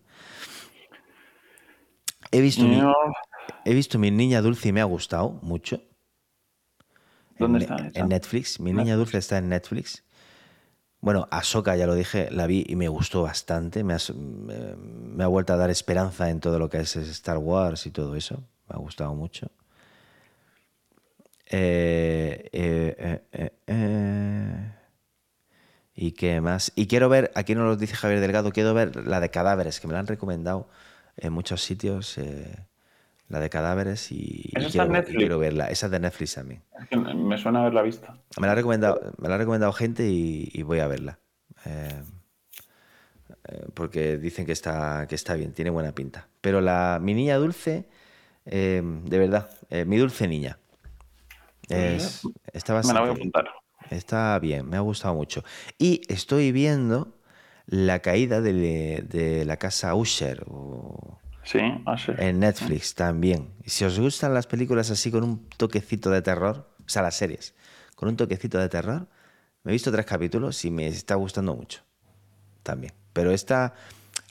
[2.32, 2.82] He visto, mi,
[3.66, 5.82] he visto mi niña dulce y me ha gustado mucho.
[7.38, 7.92] ¿Dónde está?
[7.94, 8.62] En Netflix.
[8.62, 10.05] Mi niña dulce está en Netflix.
[11.06, 13.84] Bueno, Ahsoka, ya lo dije, la vi y me gustó bastante.
[13.84, 18.16] Me, ha vuelto a dar esperanza en todo lo que es Star Wars y todo
[18.16, 18.38] eso.
[18.68, 19.52] Me ha gustado mucho.
[21.46, 24.72] Eh, eh, eh,
[25.94, 26.72] ¿Y qué más?
[26.76, 29.86] Y quiero ver, aquí no lo dice Javier Delgado, quiero ver la de cadáveres, que
[29.86, 30.70] me la han recomendado
[31.18, 32.18] en muchos sitios
[33.30, 34.52] la de cadáveres y,
[35.06, 35.66] quiero, verla.
[35.68, 36.62] Esa es de Netflix también.
[37.16, 38.08] me suena haberla visto.
[38.40, 41.20] Me la ha recomendado, me la ha recomendado gente y, voy a verla.
[41.66, 42.04] Eh,
[43.48, 46.28] eh, porque dicen que está, que está bien, tiene buena pinta.
[46.42, 47.90] Pero la, mi niña dulce,
[48.46, 49.50] eh, de verdad,
[49.86, 50.60] mi dulce niña.
[51.68, 52.22] Es,
[52.54, 53.50] está me la voy a apuntar.
[53.90, 55.44] Está bien, me ha gustado mucho.
[55.80, 57.18] Y estoy viendo
[57.66, 60.44] la caída de, de la casa Usher.
[60.48, 63.54] O, Sí, ah, En Netflix también.
[63.64, 67.16] Y si os gustan las películas así con un toquecito de terror, o sea, las
[67.16, 67.56] series,
[67.96, 69.08] con un toquecito de terror,
[69.64, 71.82] me he visto tres capítulos y me está gustando mucho.
[72.64, 72.94] También.
[73.14, 73.74] Pero está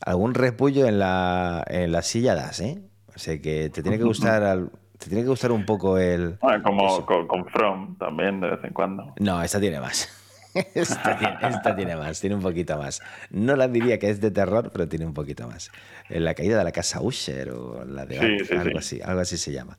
[0.05, 2.83] algún repullo en la, en la silla das, ¿eh?
[3.15, 6.39] O sea que te tiene que gustar te tiene que gustar un poco el.
[6.65, 9.15] como con, con, From también de vez en cuando.
[9.21, 10.09] No, esta tiene más.
[10.74, 13.02] esta, tiene, más, tiene un poquito más.
[13.30, 15.70] No la diría que es de terror, pero tiene un poquito más.
[16.09, 19.78] La caída de la casa Usher o la de algo, así, algo así se llama.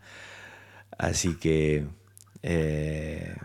[0.98, 1.88] Así que
[2.44, 3.36] eh,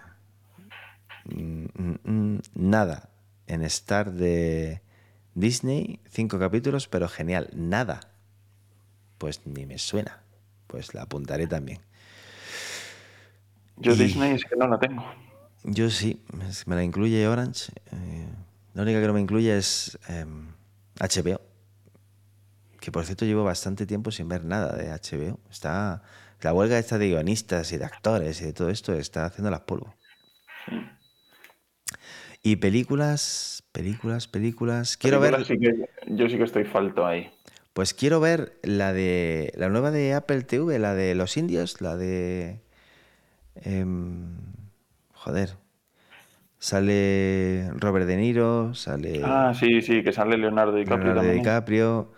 [1.25, 3.11] mm, mm, mm, nada
[3.47, 4.83] en Star de
[5.35, 7.51] Disney, cinco capítulos, pero genial.
[7.55, 8.01] Nada.
[9.19, 10.23] Pues ni me suena.
[10.67, 11.81] Pues la apuntaré también.
[13.77, 15.05] Yo Disney es que no la tengo.
[15.65, 16.23] Yo sí,
[16.67, 17.73] me la incluye Orange.
[17.93, 18.27] Eh,
[18.75, 19.99] la única que no me incluye es
[20.99, 21.29] HBO.
[21.29, 21.39] Em,
[22.81, 25.39] que por cierto llevo bastante tiempo sin ver nada de HBO.
[25.51, 26.03] Está,
[26.41, 29.61] la huelga esta de guionistas y de actores y de todo esto está haciendo las
[29.61, 29.95] polvo.
[32.43, 34.97] Y películas, películas, películas.
[34.97, 35.37] Quiero ver.
[36.07, 37.31] yo sí que estoy falto ahí.
[37.75, 41.97] Pues quiero ver la de la nueva de Apple TV, la de los indios, la
[41.97, 42.61] de.
[43.57, 44.39] Em,
[45.21, 45.51] Joder.
[46.59, 49.21] Sale Robert De Niro, sale.
[49.23, 51.15] Ah, sí, sí, que sale Leonardo DiCaprio.
[51.15, 52.13] Leonardo DiCaprio.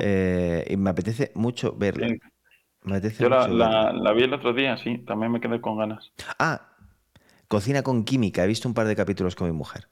[0.00, 2.08] Eh, y me apetece mucho verla.
[2.08, 6.12] Yo la, vi el otro día, sí, también me quedé con ganas.
[6.38, 6.68] Ah,
[7.48, 8.44] Cocina con Química.
[8.44, 9.88] He visto un par de capítulos con mi mujer.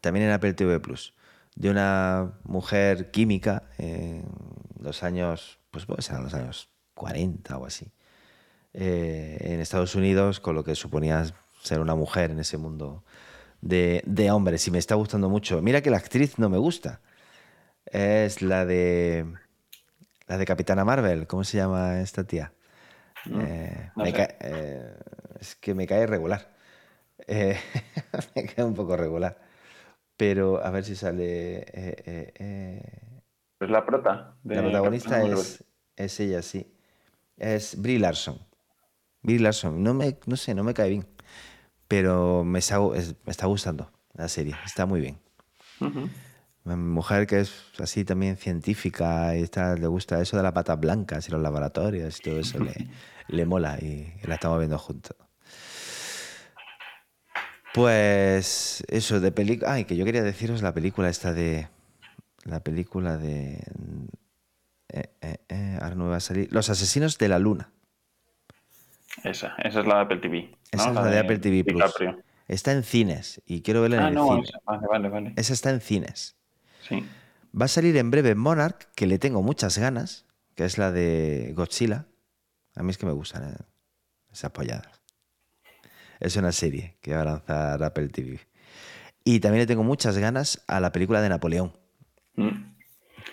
[0.00, 1.14] También en Apple TV Plus.
[1.54, 4.24] De una mujer química en
[4.80, 7.92] los años, pues puede ser los años 40 o así.
[8.74, 11.24] Eh, en Estados Unidos, con lo que suponía
[11.62, 13.04] ser una mujer en ese mundo
[13.60, 15.62] de, hombres y me está gustando mucho.
[15.62, 17.00] Mira que la actriz no me gusta.
[17.86, 19.26] Es la de
[20.26, 21.26] la de Capitana Marvel.
[21.26, 22.52] ¿Cómo se llama esta tía?
[23.30, 24.96] Eh, eh,
[25.40, 26.50] es que me cae regular.
[27.26, 27.56] Eh,
[28.34, 29.38] me cae un poco regular.
[30.16, 31.64] Pero a ver si sale.
[33.58, 34.36] pues la prota.
[34.44, 35.64] la protagonista es,
[35.96, 36.74] es, ella, sí.
[37.36, 38.38] Es Brie Larson.
[39.22, 39.82] Brie Larson.
[39.82, 41.06] No, me, no sé, no me cae bien
[41.92, 45.18] pero me está, me está gustando la serie, está muy bien.
[46.64, 50.80] Mi mujer que es así también científica y está, le gusta eso de las patas
[50.80, 52.88] blancas y los laboratorios y todo eso, le,
[53.28, 55.14] le mola y, la estamos viendo juntos.
[57.74, 59.74] Pues eso, de película...
[59.74, 61.68] Ay, que yo quería deciros la película esta de...
[62.44, 63.62] La película de...
[64.88, 66.48] Eh, eh, eh, ahora no me va a salir.
[66.52, 67.70] Los asesinos de la luna.
[69.24, 70.61] Esa, esa es la de Apple TV.
[70.72, 71.94] Esa es la, de, Apple TV Plus.
[72.48, 74.48] Está en cines y quiero verla en ah, el no, cine.
[74.64, 75.32] Vale, vale, vale.
[75.36, 76.36] Esa está en cines.
[76.88, 77.04] Sí.
[77.58, 81.52] Va a salir en breve Monarch, que le tengo muchas ganas, que es la de
[81.54, 82.06] Godzilla.
[82.74, 83.56] A mí es que me gustan ¿eh?
[84.32, 85.02] esas polladas.
[86.18, 88.40] Es una serie que va a lanzar Apple TV.
[89.24, 91.72] Y también le tengo muchas ganas a la película de Napoleón.
[92.36, 92.72] Mm.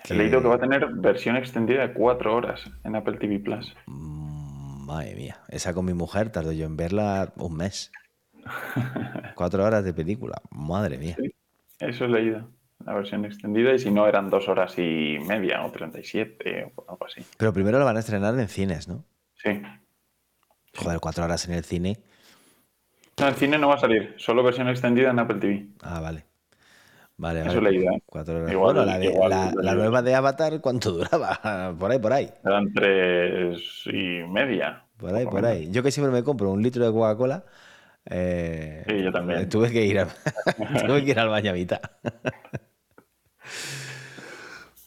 [0.10, 3.76] He leído que va a tener versión extendida de cuatro horas en Apple TV Plus.
[3.86, 4.39] Mm,
[4.90, 7.92] madre mía, esa con mi mujer tardó yo en verla un mes.
[9.36, 11.16] cuatro horas de película, madre mía.
[11.80, 12.50] eso he leído,
[12.84, 17.06] la versión extendida, y si no eran dos horas y media o 37 o algo
[17.06, 17.24] así.
[17.38, 19.06] Pero primero la van a estrenar en cines, ¿no?
[19.36, 19.62] Sí.
[20.76, 22.00] Joder, cuatro horas en el cine.
[23.20, 25.68] No, en cine no va a salir, solo versión extendida en Apple TV.
[25.82, 26.26] Ah, vale.
[27.20, 27.72] Vale, Eso vale.
[27.72, 28.02] leí, ¿eh?
[28.06, 28.52] Cuatro horas.
[28.52, 31.76] Igual- bueno, la, de- igual- la- la nueva de Avatar, ¿cuánto duraba?
[31.78, 32.32] Por ahí, por ahí.
[32.46, 34.86] Eran tres y media.
[34.98, 35.70] Por ahí, Por ahí.
[35.72, 37.44] Yo que siempre me compro un litro de Coca-Cola.
[38.06, 39.50] eh, Sí, yo también.
[39.50, 40.08] Tuve que ir, a-
[40.88, 41.82] tuve que ir al baño a mitad.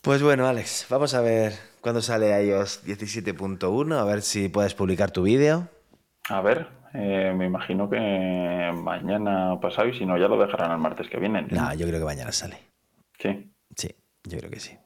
[0.01, 5.11] Pues bueno, Alex, vamos a ver cuándo sale iOS 17.1, a ver si puedes publicar
[5.13, 5.69] tu vídeo.
[6.29, 10.79] A ver, eh, me imagino que mañana pasado y si no ya lo dejarán el
[10.79, 11.41] martes que viene.
[11.41, 11.69] ¿entiendes?
[11.69, 12.59] No, yo creo que mañana sale.
[13.19, 14.77] Sí, Sí, yo creo que sí.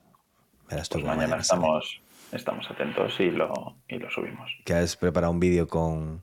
[0.69, 1.43] Verás tú pues mañana sale.
[1.43, 2.01] estamos,
[2.33, 4.51] estamos atentos y lo, y lo subimos.
[4.65, 6.23] Que has preparado un vídeo con.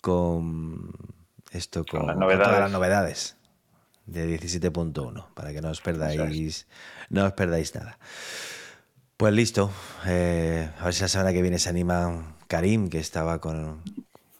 [0.00, 0.92] con.
[1.52, 2.60] esto, con, Con las con todas novedades.
[2.60, 3.36] las novedades
[4.06, 6.66] de 17.1, para que no os perdáis.
[7.10, 7.98] No os perdáis nada.
[9.16, 9.70] Pues listo.
[10.06, 13.82] eh, a ver si la semana que viene se anima Karim, que estaba con.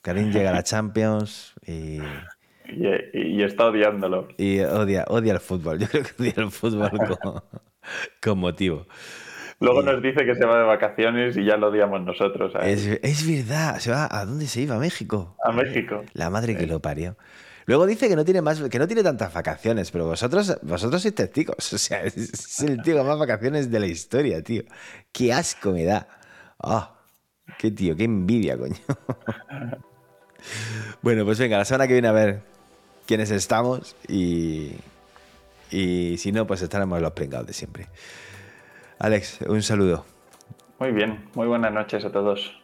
[0.05, 1.99] Karim llega a la Champions y,
[2.69, 2.89] Y,
[3.39, 4.29] y está odiándolo.
[4.37, 5.79] y odia, odia el fútbol.
[5.79, 7.43] Yo creo que odia el fútbol con,
[8.23, 8.87] con motivo.
[9.61, 12.53] Luego nos dice que se va de vacaciones y ya lo odiamos nosotros.
[12.63, 13.79] Es, es verdad.
[13.79, 14.75] ¿Se va, ¿A dónde se iba?
[14.77, 15.37] ¿A México?
[15.43, 16.05] A México.
[16.13, 17.17] La madre que lo parió.
[17.67, 21.15] Luego dice que no tiene más, que no tiene tantas vacaciones, pero vosotros, vosotros sois
[21.15, 21.73] testigos.
[21.73, 24.65] O sea, es, es el tío con más vacaciones de la historia, tío.
[25.13, 26.07] Qué asco me da.
[26.59, 26.95] Ah,
[27.59, 28.77] qué tío, qué envidia, coño.
[31.03, 32.41] bueno, pues venga, la semana que viene a ver
[33.07, 34.73] quiénes estamos y,
[35.71, 37.89] y si no, pues estaremos los pringados de siempre.
[38.99, 40.05] Alex, un saludo.
[40.79, 42.61] Muy bien, muy buenas noches a todos.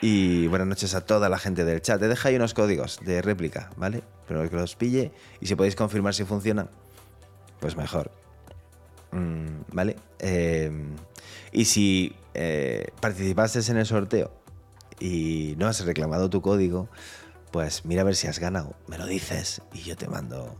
[0.00, 1.98] Y buenas noches a toda la gente del chat.
[1.98, 4.02] Te dejo ahí unos códigos de réplica, ¿vale?
[4.28, 6.70] Pero que los pille y si podéis confirmar si funcionan,
[7.58, 8.10] pues mejor.
[9.10, 9.96] Mm, ¿Vale?
[10.20, 10.70] Eh,
[11.50, 14.37] y si eh, participaste en el sorteo
[15.00, 16.88] y no has reclamado tu código,
[17.50, 18.74] pues mira a ver si has ganado.
[18.86, 20.56] Me lo dices y yo te mando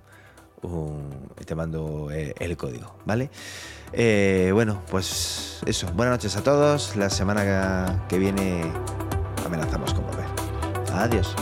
[0.62, 3.30] un- te mando eh, el código, ¿vale?
[3.92, 5.86] Eh, bueno, pues eso.
[5.94, 6.96] Buenas noches a todos.
[6.96, 8.62] La semana que viene
[9.46, 10.26] amenazamos con volver.
[10.92, 11.34] Adiós.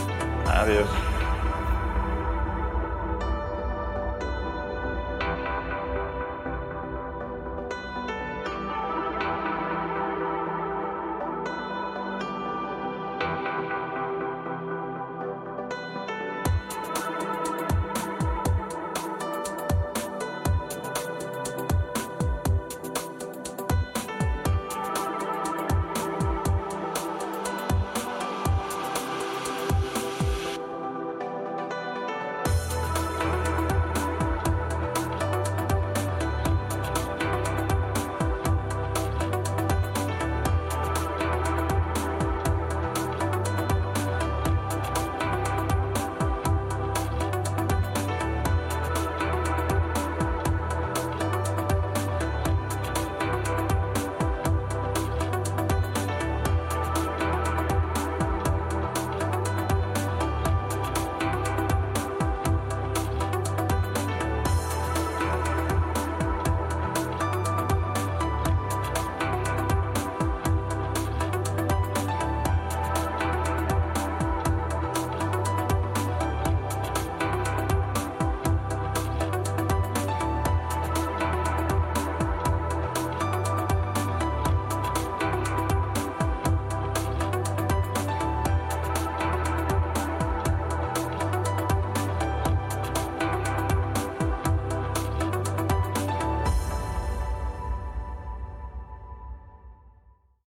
[0.46, 0.86] Adiós.